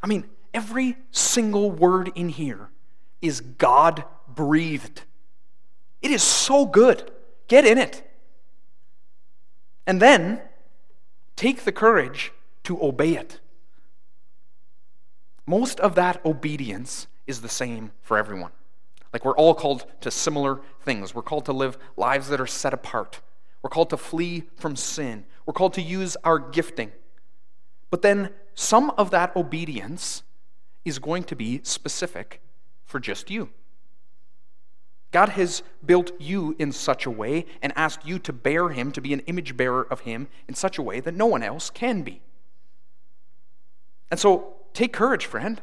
I 0.00 0.06
mean, 0.06 0.26
every 0.54 0.96
single 1.10 1.70
word 1.72 2.12
in 2.14 2.28
here 2.28 2.70
is 3.20 3.40
God 3.40 4.04
breathed. 4.28 5.02
It 6.00 6.12
is 6.12 6.22
so 6.22 6.64
good. 6.64 7.10
Get 7.48 7.66
in 7.66 7.78
it. 7.78 8.08
And 9.86 10.00
then 10.00 10.40
take 11.34 11.64
the 11.64 11.72
courage 11.72 12.32
to 12.62 12.82
obey 12.82 13.16
it. 13.16 13.40
Most 15.46 15.80
of 15.80 15.96
that 15.96 16.24
obedience 16.24 17.08
is 17.26 17.40
the 17.40 17.48
same 17.48 17.90
for 18.02 18.16
everyone. 18.16 18.52
Like 19.12 19.24
we're 19.24 19.36
all 19.36 19.54
called 19.54 19.84
to 20.02 20.12
similar 20.12 20.60
things. 20.84 21.12
We're 21.12 21.22
called 21.22 21.46
to 21.46 21.52
live 21.52 21.76
lives 21.96 22.28
that 22.28 22.40
are 22.40 22.46
set 22.46 22.72
apart. 22.72 23.20
We're 23.62 23.70
called 23.70 23.90
to 23.90 23.96
flee 23.96 24.44
from 24.56 24.76
sin. 24.76 25.24
We're 25.46 25.54
called 25.54 25.74
to 25.74 25.82
use 25.82 26.16
our 26.24 26.38
gifting. 26.38 26.92
But 27.90 28.02
then 28.02 28.30
some 28.54 28.90
of 28.90 29.10
that 29.10 29.34
obedience 29.36 30.22
is 30.84 30.98
going 30.98 31.24
to 31.24 31.36
be 31.36 31.60
specific 31.62 32.40
for 32.84 33.00
just 33.00 33.30
you. 33.30 33.50
God 35.10 35.28
has 35.30 35.62
built 35.84 36.10
you 36.18 36.56
in 36.58 36.72
such 36.72 37.06
a 37.06 37.10
way 37.10 37.46
and 37.62 37.72
asked 37.76 38.04
you 38.04 38.18
to 38.18 38.32
bear 38.32 38.70
Him, 38.70 38.90
to 38.92 39.00
be 39.00 39.12
an 39.12 39.20
image 39.20 39.56
bearer 39.56 39.86
of 39.88 40.00
Him 40.00 40.26
in 40.48 40.54
such 40.54 40.76
a 40.76 40.82
way 40.82 40.98
that 40.98 41.14
no 41.14 41.26
one 41.26 41.42
else 41.42 41.70
can 41.70 42.02
be. 42.02 42.20
And 44.10 44.18
so 44.18 44.56
take 44.72 44.92
courage, 44.92 45.26
friend. 45.26 45.62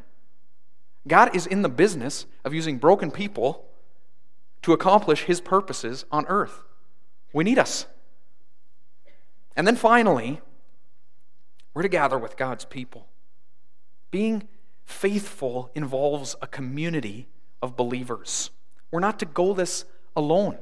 God 1.08 1.36
is 1.36 1.46
in 1.46 1.63
the 1.63 1.70
business 1.70 2.26
of 2.46 2.54
using 2.54 2.78
broken 2.78 3.12
people 3.12 3.65
to 4.62 4.72
accomplish 4.72 5.24
His 5.24 5.41
purposes 5.41 6.06
on 6.12 6.26
earth. 6.28 6.62
We 7.34 7.44
need 7.44 7.60
us. 7.60 7.88
And 9.55 9.67
then 9.67 9.75
finally, 9.75 10.41
we're 11.73 11.81
to 11.81 11.89
gather 11.89 12.17
with 12.17 12.37
God's 12.37 12.65
people. 12.65 13.07
Being 14.09 14.47
faithful 14.83 15.71
involves 15.75 16.35
a 16.41 16.47
community 16.47 17.27
of 17.61 17.75
believers. 17.75 18.51
We're 18.91 18.99
not 18.99 19.19
to 19.19 19.25
go 19.25 19.53
this 19.53 19.85
alone. 20.15 20.57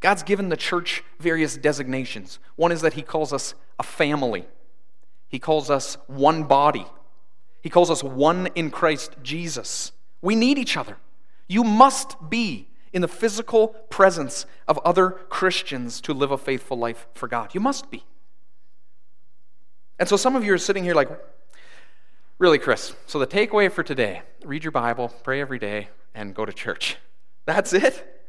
God's 0.00 0.22
given 0.22 0.48
the 0.48 0.56
church 0.56 1.02
various 1.18 1.56
designations. 1.56 2.38
One 2.56 2.72
is 2.72 2.80
that 2.82 2.94
He 2.94 3.02
calls 3.02 3.32
us 3.32 3.54
a 3.78 3.82
family, 3.82 4.46
He 5.28 5.38
calls 5.38 5.70
us 5.70 5.96
one 6.06 6.44
body, 6.44 6.86
He 7.62 7.68
calls 7.70 7.90
us 7.90 8.02
one 8.02 8.48
in 8.54 8.70
Christ 8.70 9.16
Jesus. 9.22 9.92
We 10.22 10.34
need 10.34 10.58
each 10.58 10.76
other. 10.76 10.96
You 11.46 11.64
must 11.64 12.30
be 12.30 12.68
in 12.92 13.02
the 13.02 13.08
physical 13.08 13.68
presence 13.68 14.46
of 14.66 14.78
other 14.78 15.10
Christians 15.10 16.00
to 16.02 16.14
live 16.14 16.30
a 16.30 16.38
faithful 16.38 16.78
life 16.78 17.06
for 17.14 17.28
God. 17.28 17.54
You 17.54 17.60
must 17.60 17.90
be. 17.90 18.04
And 19.98 20.08
so 20.08 20.16
some 20.16 20.36
of 20.36 20.44
you 20.44 20.52
are 20.54 20.58
sitting 20.58 20.84
here 20.84 20.94
like, 20.94 21.08
really, 22.38 22.58
Chris, 22.58 22.94
so 23.06 23.18
the 23.18 23.26
takeaway 23.26 23.70
for 23.70 23.82
today 23.82 24.22
read 24.44 24.64
your 24.64 24.72
Bible, 24.72 25.08
pray 25.22 25.40
every 25.40 25.58
day, 25.58 25.88
and 26.14 26.34
go 26.34 26.44
to 26.44 26.52
church. 26.52 26.96
That's 27.46 27.72
it? 27.72 28.22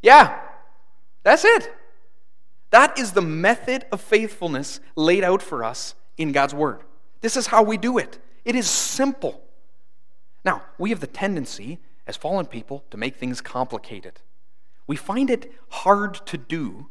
Yeah, 0.00 0.40
that's 1.22 1.44
it. 1.44 1.72
That 2.70 2.98
is 2.98 3.12
the 3.12 3.22
method 3.22 3.84
of 3.92 4.00
faithfulness 4.00 4.80
laid 4.96 5.24
out 5.24 5.42
for 5.42 5.62
us 5.62 5.94
in 6.16 6.32
God's 6.32 6.54
Word. 6.54 6.80
This 7.20 7.36
is 7.36 7.46
how 7.46 7.62
we 7.62 7.76
do 7.76 7.98
it. 7.98 8.18
It 8.44 8.54
is 8.54 8.68
simple. 8.68 9.42
Now, 10.44 10.62
we 10.78 10.90
have 10.90 11.00
the 11.00 11.06
tendency, 11.06 11.78
as 12.06 12.16
fallen 12.16 12.46
people, 12.46 12.84
to 12.90 12.96
make 12.96 13.16
things 13.16 13.40
complicated. 13.40 14.20
We 14.86 14.96
find 14.96 15.30
it 15.30 15.52
hard 15.68 16.14
to 16.26 16.36
do. 16.36 16.88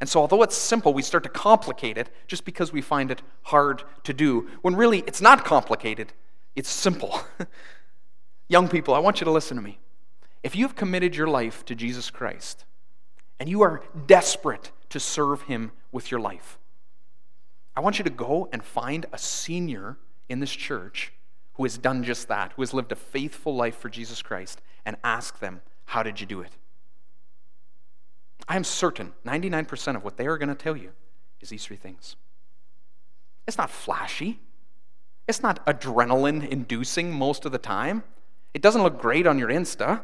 And 0.00 0.08
so, 0.08 0.20
although 0.20 0.42
it's 0.42 0.56
simple, 0.56 0.94
we 0.94 1.02
start 1.02 1.24
to 1.24 1.28
complicate 1.28 1.98
it 1.98 2.10
just 2.26 2.44
because 2.44 2.72
we 2.72 2.80
find 2.80 3.10
it 3.10 3.22
hard 3.42 3.82
to 4.04 4.12
do, 4.12 4.48
when 4.62 4.76
really 4.76 5.00
it's 5.00 5.20
not 5.20 5.44
complicated, 5.44 6.12
it's 6.54 6.70
simple. 6.70 7.20
Young 8.48 8.68
people, 8.68 8.94
I 8.94 9.00
want 9.00 9.20
you 9.20 9.24
to 9.24 9.30
listen 9.30 9.56
to 9.56 9.62
me. 9.62 9.78
If 10.42 10.54
you've 10.54 10.76
committed 10.76 11.16
your 11.16 11.26
life 11.26 11.64
to 11.66 11.74
Jesus 11.74 12.10
Christ 12.10 12.64
and 13.40 13.48
you 13.48 13.62
are 13.62 13.82
desperate 14.06 14.70
to 14.90 15.00
serve 15.00 15.42
Him 15.42 15.72
with 15.90 16.10
your 16.10 16.20
life, 16.20 16.58
I 17.76 17.80
want 17.80 17.98
you 17.98 18.04
to 18.04 18.10
go 18.10 18.48
and 18.52 18.62
find 18.62 19.06
a 19.12 19.18
senior 19.18 19.98
in 20.28 20.40
this 20.40 20.50
church 20.52 21.12
who 21.54 21.64
has 21.64 21.76
done 21.76 22.04
just 22.04 22.28
that, 22.28 22.52
who 22.52 22.62
has 22.62 22.72
lived 22.72 22.92
a 22.92 22.96
faithful 22.96 23.54
life 23.54 23.76
for 23.76 23.88
Jesus 23.88 24.22
Christ, 24.22 24.60
and 24.86 24.96
ask 25.02 25.40
them, 25.40 25.60
How 25.86 26.04
did 26.04 26.20
you 26.20 26.26
do 26.26 26.40
it? 26.40 26.52
I 28.48 28.56
am 28.56 28.64
certain 28.64 29.12
99% 29.26 29.96
of 29.96 30.04
what 30.04 30.16
they 30.16 30.26
are 30.26 30.38
going 30.38 30.48
to 30.48 30.54
tell 30.54 30.76
you 30.76 30.90
is 31.40 31.50
these 31.50 31.64
three 31.64 31.76
things. 31.76 32.16
It's 33.46 33.58
not 33.58 33.70
flashy, 33.70 34.40
it's 35.26 35.42
not 35.42 35.64
adrenaline 35.66 36.46
inducing 36.48 37.12
most 37.12 37.44
of 37.44 37.52
the 37.52 37.58
time, 37.58 38.02
it 38.54 38.62
doesn't 38.62 38.82
look 38.82 39.00
great 39.00 39.26
on 39.26 39.38
your 39.38 39.48
Insta. 39.48 40.02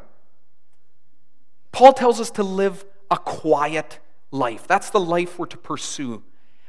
Paul 1.71 1.93
tells 1.93 2.21
us 2.21 2.31
to 2.31 2.43
live 2.43 2.85
a 3.11 3.17
quiet 3.17 3.99
life. 4.31 4.67
That's 4.67 4.91
the 4.91 4.99
life 4.99 5.37
we're 5.37 5.47
to 5.47 5.57
pursue. 5.57 6.23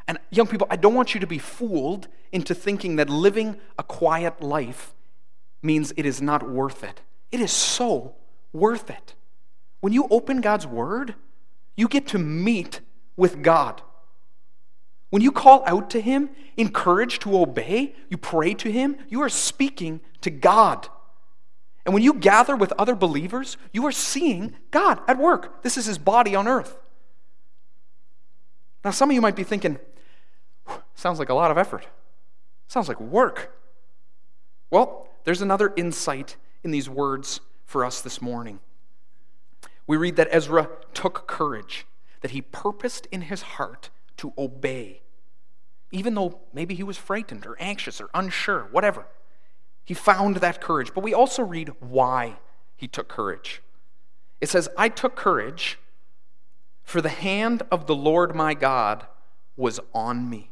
And 0.09 0.19
young 0.31 0.47
people, 0.47 0.67
I 0.71 0.77
don't 0.77 0.95
want 0.95 1.15
you 1.15 1.21
to 1.21 1.27
be 1.27 1.39
fooled 1.39 2.09
into 2.33 2.55
thinking 2.55 2.97
that 2.97 3.09
living 3.09 3.59
a 3.79 3.83
quiet 3.83 4.43
life 4.43 4.95
means 5.63 5.93
it 5.97 6.07
is 6.07 6.23
not 6.23 6.49
worth 6.49 6.83
it. 6.83 7.03
It 7.31 7.41
is 7.41 7.53
so 7.53 8.15
worth 8.53 8.91
it. 8.91 9.15
When 9.81 9.93
you 9.93 10.07
open 10.11 10.41
God's 10.41 10.67
Word, 10.67 11.15
you 11.77 11.89
get 11.89 12.07
to 12.09 12.19
meet 12.19 12.81
with 13.17 13.43
God. 13.43 13.83
When 15.11 15.23
you 15.23 15.31
call 15.31 15.63
out 15.67 15.91
to 15.91 16.01
Him, 16.01 16.31
encouraged 16.57 17.23
to 17.23 17.39
obey, 17.39 17.95
you 18.09 18.17
pray 18.17 18.55
to 18.55 18.71
Him, 18.71 18.97
you 19.09 19.23
are 19.23 19.29
speaking 19.29 20.01
to 20.23 20.31
God. 20.31 20.89
And 21.85 21.95
when 21.95 22.03
you 22.03 22.15
gather 22.15 22.57
with 22.57 22.73
other 22.79 22.97
believers, 22.97 23.57
you 23.73 23.87
are 23.87 23.93
seeing 23.93 24.57
God 24.73 25.01
at 25.07 25.19
work. 25.19 25.63
This 25.63 25.77
is 25.77 25.87
His 25.87 25.99
body 25.99 26.35
on 26.35 26.49
earth. 26.49 26.77
Now, 28.85 28.91
some 28.91 29.11
of 29.11 29.15
you 29.15 29.21
might 29.21 29.37
be 29.37 29.45
thinking, 29.45 29.79
sounds 30.95 31.19
like 31.19 31.29
a 31.29 31.35
lot 31.35 31.51
of 31.51 31.59
effort. 31.59 31.87
Sounds 32.69 32.89
like 32.89 33.01
work. 33.01 33.57
Well, 34.71 35.09
there's 35.25 35.43
another 35.43 35.73
insight 35.77 36.37
in 36.65 36.73
these 36.73 36.89
words 36.89 37.41
for 37.65 37.85
us 37.85 38.01
this 38.01 38.21
morning. 38.21 38.61
We 39.87 39.97
read 39.97 40.17
that 40.17 40.29
Ezra 40.31 40.69
took 40.95 41.27
courage, 41.27 41.87
that 42.21 42.33
he 42.33 42.43
purposed 42.43 43.07
in 43.13 43.23
his 43.23 43.43
heart 43.43 43.91
to 44.19 44.33
obey, 44.37 45.03
even 45.93 46.15
though 46.15 46.41
maybe 46.53 46.75
he 46.75 46.83
was 46.83 46.97
frightened 46.97 47.47
or 47.47 47.57
anxious 47.61 48.01
or 48.01 48.11
unsure, 48.15 48.69
whatever. 48.71 49.07
He 49.85 49.95
found 49.95 50.37
that 50.37 50.61
courage. 50.61 50.93
But 50.93 51.05
we 51.05 51.15
also 51.15 51.43
read 51.43 51.71
why 51.79 52.39
he 52.77 52.89
took 52.89 53.09
courage. 53.09 53.63
It 54.41 54.49
says, 54.49 54.69
I 54.77 54.89
took 54.89 55.15
courage, 55.15 55.79
for 56.83 57.01
the 57.01 57.09
hand 57.09 57.63
of 57.71 57.87
the 57.87 57.95
Lord 57.95 58.35
my 58.35 58.55
God 58.55 59.07
was 59.57 59.81
on 59.95 60.29
me. 60.29 60.51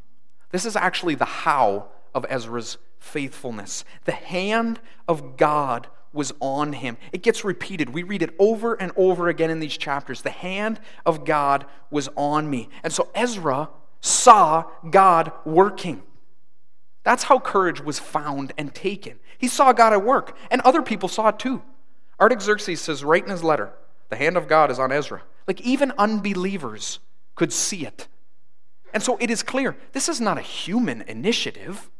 This 0.50 0.64
is 0.64 0.76
actually 0.76 1.16
the 1.16 1.24
how 1.24 1.88
of 2.14 2.24
Ezra's 2.28 2.78
faithfulness. 2.98 3.84
The 4.04 4.12
hand 4.12 4.80
of 5.08 5.36
God 5.36 5.88
was 6.14 6.32
on 6.40 6.72
him. 6.72 6.96
It 7.12 7.22
gets 7.22 7.44
repeated. 7.44 7.90
We 7.90 8.02
read 8.02 8.22
it 8.22 8.34
over 8.38 8.74
and 8.74 8.92
over 8.96 9.28
again 9.28 9.50
in 9.50 9.60
these 9.60 9.76
chapters. 9.76 10.22
The 10.22 10.30
hand 10.30 10.80
of 11.04 11.24
God 11.24 11.66
was 11.90 12.08
on 12.16 12.48
me. 12.48 12.68
And 12.82 12.92
so 12.92 13.10
Ezra 13.14 13.68
saw 14.00 14.64
God 14.88 15.32
working. 15.44 16.02
That's 17.02 17.24
how 17.24 17.38
courage 17.38 17.80
was 17.82 17.98
found 17.98 18.52
and 18.56 18.74
taken. 18.74 19.18
He 19.36 19.48
saw 19.48 19.72
God 19.72 19.92
at 19.92 20.04
work, 20.04 20.36
and 20.50 20.60
other 20.62 20.80
people 20.80 21.08
saw 21.08 21.28
it 21.28 21.38
too. 21.38 21.62
Artaxerxes 22.20 22.80
says 22.80 23.04
right 23.04 23.22
in 23.22 23.30
his 23.30 23.44
letter, 23.44 23.72
the 24.08 24.16
hand 24.16 24.36
of 24.36 24.48
God 24.48 24.70
is 24.70 24.78
on 24.78 24.92
Ezra. 24.92 25.22
Like 25.46 25.60
even 25.60 25.92
unbelievers 25.98 27.00
could 27.34 27.52
see 27.52 27.84
it. 27.84 28.08
And 28.92 29.02
so 29.02 29.18
it 29.20 29.30
is 29.30 29.42
clear 29.42 29.76
this 29.92 30.08
is 30.08 30.20
not 30.20 30.38
a 30.38 30.42
human 30.42 31.02
initiative. 31.02 31.90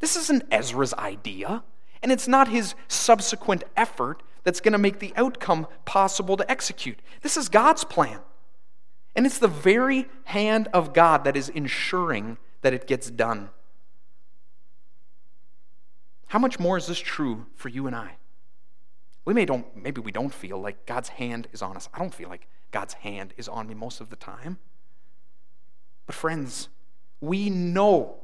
This 0.00 0.16
isn't 0.16 0.44
Ezra's 0.50 0.94
idea. 0.94 1.62
And 2.04 2.12
it's 2.12 2.28
not 2.28 2.48
his 2.48 2.74
subsequent 2.86 3.64
effort 3.78 4.22
that's 4.42 4.60
going 4.60 4.72
to 4.72 4.78
make 4.78 4.98
the 4.98 5.14
outcome 5.16 5.66
possible 5.86 6.36
to 6.36 6.48
execute. 6.50 6.98
This 7.22 7.38
is 7.38 7.48
God's 7.48 7.82
plan. 7.82 8.20
And 9.16 9.24
it's 9.24 9.38
the 9.38 9.48
very 9.48 10.06
hand 10.24 10.68
of 10.74 10.92
God 10.92 11.24
that 11.24 11.34
is 11.34 11.48
ensuring 11.48 12.36
that 12.60 12.74
it 12.74 12.86
gets 12.86 13.10
done. 13.10 13.48
How 16.26 16.38
much 16.38 16.60
more 16.60 16.76
is 16.76 16.88
this 16.88 16.98
true 16.98 17.46
for 17.54 17.70
you 17.70 17.86
and 17.86 17.96
I? 17.96 18.16
We 19.24 19.32
may 19.32 19.46
don't 19.46 19.74
maybe 19.74 20.02
we 20.02 20.12
don't 20.12 20.34
feel 20.34 20.58
like 20.58 20.84
God's 20.84 21.08
hand 21.08 21.48
is 21.52 21.62
on 21.62 21.74
us. 21.74 21.88
I 21.94 22.00
don't 22.00 22.12
feel 22.12 22.28
like 22.28 22.48
God's 22.70 22.92
hand 22.92 23.32
is 23.38 23.48
on 23.48 23.66
me 23.66 23.72
most 23.72 24.02
of 24.02 24.10
the 24.10 24.16
time. 24.16 24.58
But 26.04 26.14
friends, 26.14 26.68
we 27.22 27.48
know 27.48 28.16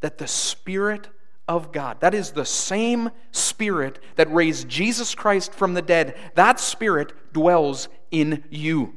that 0.00 0.18
the 0.18 0.26
spirit 0.26 1.08
of 1.48 1.72
God. 1.72 2.00
That 2.00 2.14
is 2.14 2.30
the 2.30 2.44
same 2.44 3.10
Spirit 3.32 3.98
that 4.16 4.32
raised 4.32 4.68
Jesus 4.68 5.14
Christ 5.14 5.54
from 5.54 5.74
the 5.74 5.82
dead. 5.82 6.16
That 6.34 6.60
Spirit 6.60 7.12
dwells 7.32 7.88
in 8.10 8.44
you. 8.50 8.94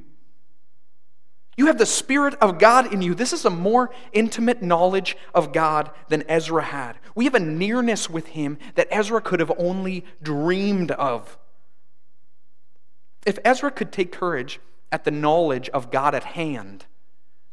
You 1.58 1.68
have 1.68 1.78
the 1.78 1.86
Spirit 1.86 2.36
of 2.36 2.60
God 2.60 2.94
in 2.94 3.02
you. 3.02 3.14
This 3.14 3.34
is 3.34 3.46
a 3.46 3.50
more 3.50 3.92
intimate 4.14 4.62
knowledge 4.62 5.18
of 5.34 5.54
God 5.54 5.92
than 6.10 6.24
Ezra 6.28 6.64
had. 6.64 6.98
We 7.14 7.26
have 7.26 7.36
a 7.36 7.40
nearness 7.40 8.10
with 8.10 8.28
Him 8.28 8.58
that 8.76 8.88
Ezra 8.90 9.22
could 9.22 9.40
have 9.40 9.52
only 9.58 10.06
dreamed 10.22 10.92
of. 10.92 11.38
If 13.26 13.38
Ezra 13.46 13.70
could 13.72 13.92
take 13.92 14.12
courage 14.12 14.60
at 14.92 15.04
the 15.04 15.12
knowledge 15.12 15.70
of 15.70 15.92
God 15.92 16.16
at 16.16 16.24
hand, 16.24 16.86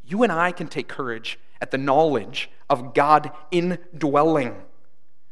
you 0.05 0.23
and 0.23 0.33
I 0.33 0.53
can 0.53 0.69
take 0.69 0.89
courage 0.89 1.39
at 1.61 1.71
the 1.71 1.79
knowledge 1.79 2.51
of 2.71 2.95
God 2.95 3.31
indwelling. 3.51 4.57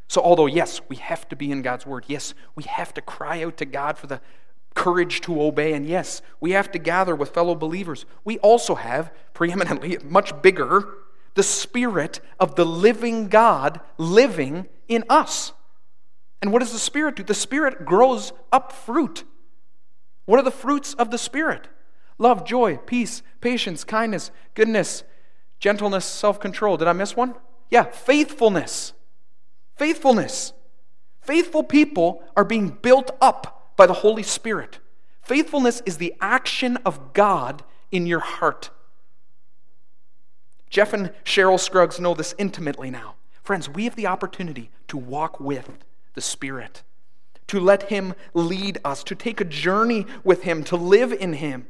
So, 0.09 0.21
although, 0.21 0.47
yes, 0.47 0.81
we 0.89 0.97
have 0.97 1.29
to 1.29 1.37
be 1.37 1.51
in 1.51 1.63
God's 1.63 1.87
Word, 1.87 2.05
yes, 2.07 2.35
we 2.55 2.63
have 2.65 2.95
to 2.95 3.01
cry 3.01 3.43
out 3.43 3.57
to 3.57 3.65
God 3.65 3.99
for 3.99 4.07
the 4.07 4.21
courage 4.75 5.21
to 5.23 5.43
obey, 5.43 5.73
and 5.73 5.87
yes, 5.87 6.23
we 6.41 6.53
have 6.53 6.71
to 6.71 6.79
gather 6.79 7.17
with 7.17 7.31
fellow 7.31 7.55
believers, 7.55 8.05
we 8.25 8.39
also 8.39 8.77
have, 8.77 9.13
preeminently, 9.35 9.99
much 10.05 10.41
bigger, 10.43 10.87
the 11.35 11.43
Spirit 11.43 12.21
of 12.39 12.55
the 12.55 12.65
living 12.65 13.29
God 13.29 13.81
living 13.99 14.67
in 14.89 15.05
us. 15.09 15.53
And 16.41 16.53
what 16.53 16.61
does 16.61 16.73
the 16.73 16.79
Spirit 16.79 17.17
do? 17.17 17.23
The 17.23 17.35
Spirit 17.35 17.85
grows 17.85 18.33
up 18.53 18.73
fruit. 18.73 19.25
What 20.27 20.39
are 20.39 20.45
the 20.45 20.51
fruits 20.51 20.95
of 20.95 21.11
the 21.11 21.19
Spirit? 21.19 21.69
Love, 22.19 22.45
joy, 22.45 22.77
peace, 22.79 23.23
patience, 23.41 23.85
kindness, 23.85 24.31
goodness, 24.55 25.05
gentleness, 25.59 26.05
self 26.05 26.41
control. 26.41 26.77
Did 26.77 26.89
I 26.89 26.93
miss 26.93 27.17
one? 27.17 27.35
Yeah, 27.71 27.85
faithfulness. 27.85 28.93
Faithfulness. 29.77 30.53
Faithful 31.21 31.63
people 31.63 32.23
are 32.37 32.45
being 32.45 32.71
built 32.71 33.11
up 33.21 33.73
by 33.77 33.87
the 33.87 33.93
Holy 33.93 34.23
Spirit. 34.23 34.79
Faithfulness 35.23 35.83
is 35.85 35.99
the 35.99 36.15
action 36.21 36.77
of 36.79 37.13
God 37.13 37.63
in 37.91 38.07
your 38.07 38.21
heart. 38.21 38.71
Jeff 40.71 40.93
and 40.93 41.13
Cheryl 41.25 41.61
Scruggs 41.61 42.01
know 42.01 42.15
this 42.15 42.35
intimately 42.39 42.91
now. 42.91 43.15
Friends, 43.43 43.69
we 43.69 43.85
have 43.85 43.97
the 43.97 44.07
opportunity 44.07 44.71
to 44.89 44.97
walk 44.97 45.39
with 45.39 45.71
the 46.15 46.21
Spirit, 46.21 46.83
to 47.47 47.61
let 47.61 47.85
Him 47.85 48.15
lead 48.35 48.79
us, 48.85 49.05
to 49.05 49.15
take 49.15 49.41
a 49.41 49.45
journey 49.45 50.07
with 50.25 50.43
Him, 50.43 50.65
to 50.65 50.77
live 50.77 51.13
in 51.13 51.35
Him. 51.35 51.67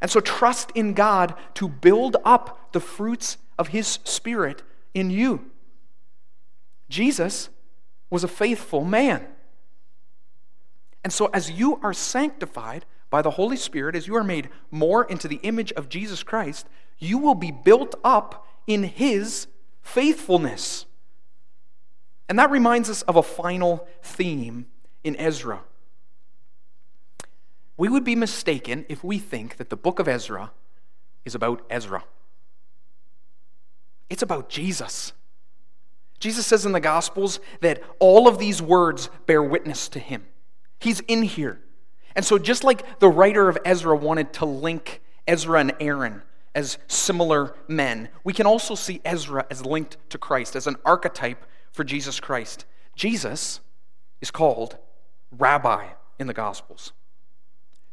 And 0.00 0.10
so 0.10 0.20
trust 0.20 0.70
in 0.74 0.94
God 0.94 1.34
to 1.54 1.68
build 1.68 2.16
up 2.24 2.72
the 2.72 2.80
fruits 2.80 3.36
of 3.58 3.68
His 3.68 3.98
Spirit 4.04 4.62
in 4.94 5.10
you. 5.10 5.49
Jesus 6.90 7.48
was 8.10 8.24
a 8.24 8.28
faithful 8.28 8.84
man. 8.84 9.26
And 11.02 11.12
so, 11.12 11.26
as 11.32 11.50
you 11.50 11.80
are 11.82 11.94
sanctified 11.94 12.84
by 13.08 13.22
the 13.22 13.30
Holy 13.30 13.56
Spirit, 13.56 13.96
as 13.96 14.06
you 14.06 14.16
are 14.16 14.24
made 14.24 14.50
more 14.70 15.04
into 15.04 15.28
the 15.28 15.36
image 15.36 15.72
of 15.72 15.88
Jesus 15.88 16.22
Christ, 16.22 16.66
you 16.98 17.16
will 17.16 17.34
be 17.34 17.50
built 17.50 17.94
up 18.04 18.46
in 18.66 18.82
His 18.82 19.46
faithfulness. 19.80 20.84
And 22.28 22.38
that 22.38 22.50
reminds 22.50 22.90
us 22.90 23.02
of 23.02 23.16
a 23.16 23.22
final 23.22 23.88
theme 24.02 24.66
in 25.02 25.16
Ezra. 25.16 25.62
We 27.76 27.88
would 27.88 28.04
be 28.04 28.14
mistaken 28.14 28.84
if 28.88 29.02
we 29.02 29.18
think 29.18 29.56
that 29.56 29.70
the 29.70 29.76
book 29.76 29.98
of 29.98 30.06
Ezra 30.06 30.52
is 31.24 31.34
about 31.34 31.64
Ezra. 31.70 32.04
It's 34.10 34.22
about 34.22 34.50
Jesus. 34.50 35.12
Jesus 36.20 36.46
says 36.46 36.66
in 36.66 36.72
the 36.72 36.80
Gospels 36.80 37.40
that 37.60 37.82
all 37.98 38.28
of 38.28 38.38
these 38.38 38.62
words 38.62 39.08
bear 39.26 39.42
witness 39.42 39.88
to 39.88 39.98
him. 39.98 40.26
He's 40.78 41.00
in 41.00 41.22
here. 41.22 41.60
And 42.14 42.24
so, 42.24 42.38
just 42.38 42.62
like 42.62 43.00
the 43.00 43.08
writer 43.08 43.48
of 43.48 43.58
Ezra 43.64 43.96
wanted 43.96 44.32
to 44.34 44.44
link 44.44 45.00
Ezra 45.26 45.60
and 45.60 45.72
Aaron 45.80 46.22
as 46.54 46.78
similar 46.88 47.54
men, 47.68 48.08
we 48.24 48.32
can 48.32 48.46
also 48.46 48.74
see 48.74 49.00
Ezra 49.04 49.46
as 49.50 49.64
linked 49.64 49.96
to 50.10 50.18
Christ, 50.18 50.56
as 50.56 50.66
an 50.66 50.76
archetype 50.84 51.46
for 51.72 51.84
Jesus 51.84 52.20
Christ. 52.20 52.66
Jesus 52.94 53.60
is 54.20 54.30
called 54.30 54.76
rabbi 55.30 55.86
in 56.18 56.26
the 56.26 56.34
Gospels. 56.34 56.92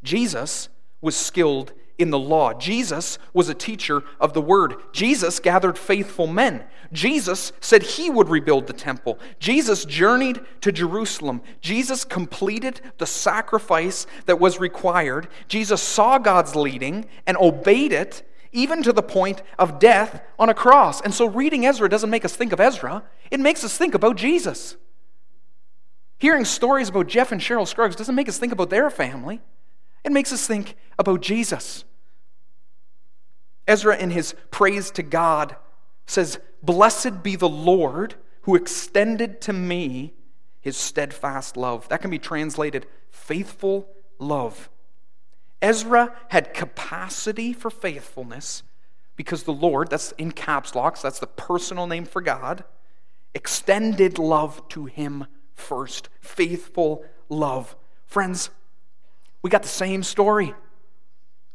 Jesus 0.03 0.69
was 0.99 1.15
skilled 1.15 1.73
in 1.97 2.11
the 2.11 2.19
law. 2.19 2.53
Jesus 2.53 3.17
was 3.33 3.49
a 3.49 3.53
teacher 3.53 4.03
of 4.19 4.33
the 4.33 4.41
word. 4.41 4.75
Jesus 4.91 5.39
gathered 5.39 5.77
faithful 5.77 6.27
men. 6.27 6.63
Jesus 6.93 7.51
said 7.59 7.83
he 7.83 8.09
would 8.09 8.29
rebuild 8.29 8.67
the 8.67 8.73
temple. 8.73 9.19
Jesus 9.39 9.85
journeyed 9.85 10.41
to 10.61 10.71
Jerusalem. 10.71 11.41
Jesus 11.59 12.05
completed 12.05 12.81
the 12.97 13.05
sacrifice 13.05 14.05
that 14.25 14.39
was 14.39 14.59
required. 14.59 15.27
Jesus 15.47 15.81
saw 15.81 16.17
God's 16.17 16.55
leading 16.55 17.05
and 17.25 17.37
obeyed 17.37 17.91
it, 17.91 18.23
even 18.51 18.81
to 18.83 18.93
the 18.93 19.03
point 19.03 19.41
of 19.59 19.79
death 19.79 20.21
on 20.39 20.49
a 20.49 20.53
cross. 20.53 21.01
And 21.01 21.13
so 21.13 21.27
reading 21.27 21.65
Ezra 21.65 21.89
doesn't 21.89 22.09
make 22.09 22.25
us 22.25 22.35
think 22.35 22.53
of 22.53 22.59
Ezra, 22.59 23.03
it 23.31 23.39
makes 23.39 23.63
us 23.63 23.77
think 23.77 23.93
about 23.93 24.15
Jesus. 24.15 24.77
Hearing 26.19 26.45
stories 26.45 26.89
about 26.89 27.07
Jeff 27.07 27.31
and 27.31 27.41
Cheryl 27.41 27.67
Scruggs 27.67 27.95
doesn't 27.95 28.15
make 28.15 28.29
us 28.29 28.37
think 28.37 28.51
about 28.51 28.69
their 28.69 28.89
family. 28.89 29.41
It 30.07 30.13
makes 30.13 30.31
us 30.31 30.47
think 30.47 30.77
about 30.97 31.19
Jesus. 31.19 31.83
Ezra, 33.67 33.97
in 33.97 34.09
his 34.09 34.35
praise 34.51 34.89
to 34.91 35.03
God, 35.03 35.57
says, 36.05 36.39
Blessed 36.63 37.23
be 37.23 37.35
the 37.35 37.49
Lord 37.49 38.15
who 38.43 38.55
extended 38.55 39.41
to 39.41 39.51
me 39.51 40.13
his 40.61 40.77
steadfast 40.77 41.57
love. 41.57 41.89
That 41.89 41.99
can 41.99 42.09
be 42.09 42.19
translated 42.19 42.85
faithful 43.11 43.89
love. 44.17 44.69
Ezra 45.61 46.15
had 46.29 46.53
capacity 46.53 47.51
for 47.51 47.69
faithfulness 47.69 48.63
because 49.17 49.43
the 49.43 49.51
Lord, 49.51 49.89
that's 49.89 50.13
in 50.13 50.31
caps 50.31 50.73
locks, 50.73 51.01
that's 51.01 51.19
the 51.19 51.27
personal 51.27 51.85
name 51.85 52.05
for 52.05 52.21
God, 52.21 52.63
extended 53.35 54.17
love 54.17 54.65
to 54.69 54.85
him 54.85 55.27
first. 55.53 56.07
Faithful 56.21 57.03
love. 57.27 57.75
Friends, 58.05 58.51
we 59.47 59.49
got 59.49 59.63
the 59.63 59.69
same 59.69 60.03
story. 60.03 60.53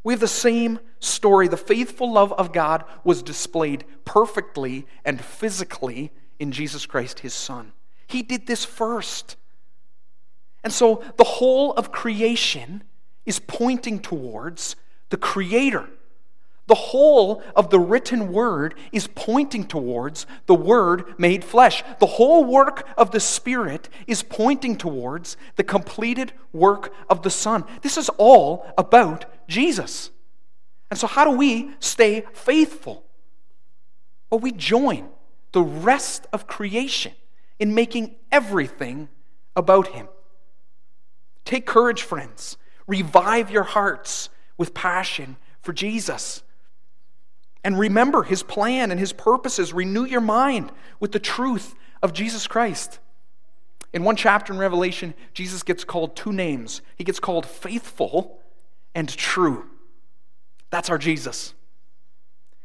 We 0.03 0.15
have 0.15 0.21
the 0.21 0.27
same 0.27 0.81
story. 0.99 1.47
The 1.47 1.59
faithful 1.59 2.11
love 2.11 2.33
of 2.33 2.51
God 2.51 2.85
was 3.05 3.23
displayed 3.23 3.85
perfectly 4.07 4.87
and 5.05 5.21
physically 5.21 6.11
in 6.39 6.53
Jesus 6.53 6.87
Christ, 6.87 7.21
his 7.21 7.35
Son. 7.35 7.73
He 8.07 8.23
did 8.23 8.47
this 8.47 8.65
first. 8.65 9.37
And 10.65 10.73
so 10.73 11.05
the 11.19 11.25
whole 11.25 11.75
of 11.75 11.93
creation 11.93 12.83
is 13.27 13.39
pointing 13.41 13.99
towards 13.99 14.75
the 15.11 15.19
Creator 15.19 15.91
the 16.67 16.75
whole 16.75 17.43
of 17.57 17.71
the 17.71 17.81
written 17.81 18.33
word 18.33 18.75
is 18.93 19.09
pointing 19.09 19.65
towards 19.65 20.27
the 20.47 20.55
word 20.55 21.19
made 21.19 21.45
flesh. 21.45 21.83
The 21.99 22.07
whole 22.07 22.45
work 22.45 22.89
of 22.97 23.11
the 23.11 23.21
Spirit 23.21 23.89
is 24.07 24.23
pointing 24.23 24.77
towards 24.77 25.37
the 25.57 25.65
completed 25.65 26.33
work 26.53 26.95
of 27.11 27.23
the 27.23 27.31
Son. 27.31 27.65
This 27.83 27.97
is 27.97 28.09
all 28.11 28.73
about 28.79 29.25
Jesus. 29.49 30.11
And 30.91 30.99
so, 30.99 31.07
how 31.07 31.25
do 31.25 31.33
we 31.33 31.71
stay 31.81 32.25
faithful? 32.33 33.05
Well, 34.31 34.41
we 34.41 34.53
join 34.53 35.09
the 35.51 35.63
rest 35.63 36.27
of 36.33 36.47
creation 36.47 37.13
in 37.59 37.75
making 37.75 38.15
everything 38.31 39.09
about 39.57 39.89
Him. 39.89 40.09
Take 41.45 41.67
courage, 41.67 42.03
friends. 42.03 42.57
Revive 42.87 43.51
your 43.51 43.63
hearts 43.65 44.29
with 44.57 44.75
passion 44.75 45.37
for 45.61 45.73
Jesus. 45.73 46.43
And 47.65 47.79
remember 47.79 48.25
his 48.25 48.43
plan 48.43 48.91
and 48.91 48.99
his 48.99 49.13
purposes. 49.13 49.73
Renew 49.73 50.05
your 50.05 50.21
mind 50.21 50.73
with 50.99 51.13
the 51.13 51.21
truth 51.21 51.75
of 52.03 52.13
Jesus 52.13 52.47
Christ. 52.47 52.99
In 53.93 54.05
one 54.05 54.17
chapter 54.17 54.53
in 54.53 54.59
Revelation, 54.59 55.15
Jesus 55.35 55.63
gets 55.63 55.85
called 55.85 56.17
two 56.17 56.33
names. 56.33 56.81
He 56.97 57.05
gets 57.05 57.21
called 57.21 57.47
faithful 57.47 58.41
and 58.95 59.09
true. 59.09 59.67
That's 60.71 60.91
our 60.91 60.99
Jesus. 60.99 61.55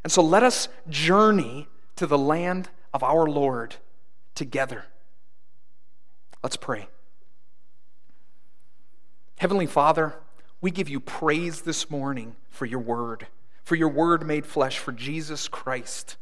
And 0.03 0.11
so 0.11 0.21
let 0.21 0.41
us 0.41 0.69
journey 0.89 1.67
to 1.97 2.07
the 2.07 2.17
land 2.17 2.69
of 2.93 3.03
our 3.03 3.27
Lord 3.27 3.75
together. 4.35 4.85
Let's 6.41 6.55
pray. 6.55 6.87
Heavenly 9.37 9.65
Father, 9.65 10.15
we 10.61 10.71
give 10.71 10.89
you 10.89 10.99
praise 10.99 11.61
this 11.61 11.91
morning 11.91 12.35
for 12.49 12.65
your 12.65 12.79
word 12.79 13.27
for 13.67 13.75
your 13.75 13.89
word 13.89 14.25
made 14.25 14.45
flesh, 14.45 14.79
for 14.79 14.93
Jesus 14.93 15.49
Christ. 15.49 16.15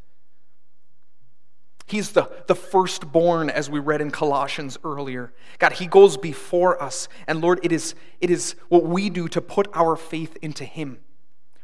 He's 1.86 2.10
the, 2.10 2.28
the 2.48 2.56
firstborn, 2.56 3.50
as 3.50 3.70
we 3.70 3.78
read 3.78 4.00
in 4.00 4.10
Colossians 4.10 4.76
earlier. 4.82 5.32
God, 5.60 5.74
He 5.74 5.86
goes 5.86 6.16
before 6.16 6.82
us. 6.82 7.08
And 7.28 7.40
Lord, 7.40 7.60
it 7.62 7.70
is, 7.70 7.94
it 8.20 8.30
is 8.30 8.56
what 8.68 8.82
we 8.82 9.10
do 9.10 9.28
to 9.28 9.40
put 9.40 9.68
our 9.74 9.94
faith 9.94 10.36
into 10.42 10.64
Him. 10.64 10.98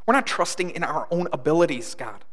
We're 0.07 0.15
not 0.15 0.25
trusting 0.25 0.71
in 0.71 0.85
our 0.85 1.09
own 1.11 1.27
abilities, 1.33 1.97
God. 1.97 2.25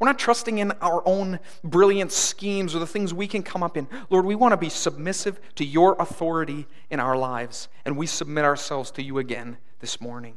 We're 0.00 0.08
not 0.08 0.18
trusting 0.18 0.58
in 0.58 0.72
our 0.82 1.00
own 1.06 1.38
brilliant 1.62 2.10
schemes 2.10 2.74
or 2.74 2.80
the 2.80 2.86
things 2.88 3.14
we 3.14 3.28
can 3.28 3.44
come 3.44 3.62
up 3.62 3.76
in. 3.76 3.86
Lord, 4.10 4.24
we 4.24 4.34
want 4.34 4.54
to 4.54 4.56
be 4.56 4.70
submissive 4.70 5.38
to 5.54 5.64
your 5.64 5.94
authority 6.00 6.66
in 6.90 6.98
our 6.98 7.16
lives. 7.16 7.68
And 7.84 7.96
we 7.96 8.08
submit 8.08 8.44
ourselves 8.44 8.90
to 8.90 9.04
you 9.04 9.18
again 9.18 9.58
this 9.78 10.00
morning. 10.00 10.36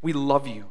We 0.00 0.12
love 0.12 0.48
you. 0.48 0.70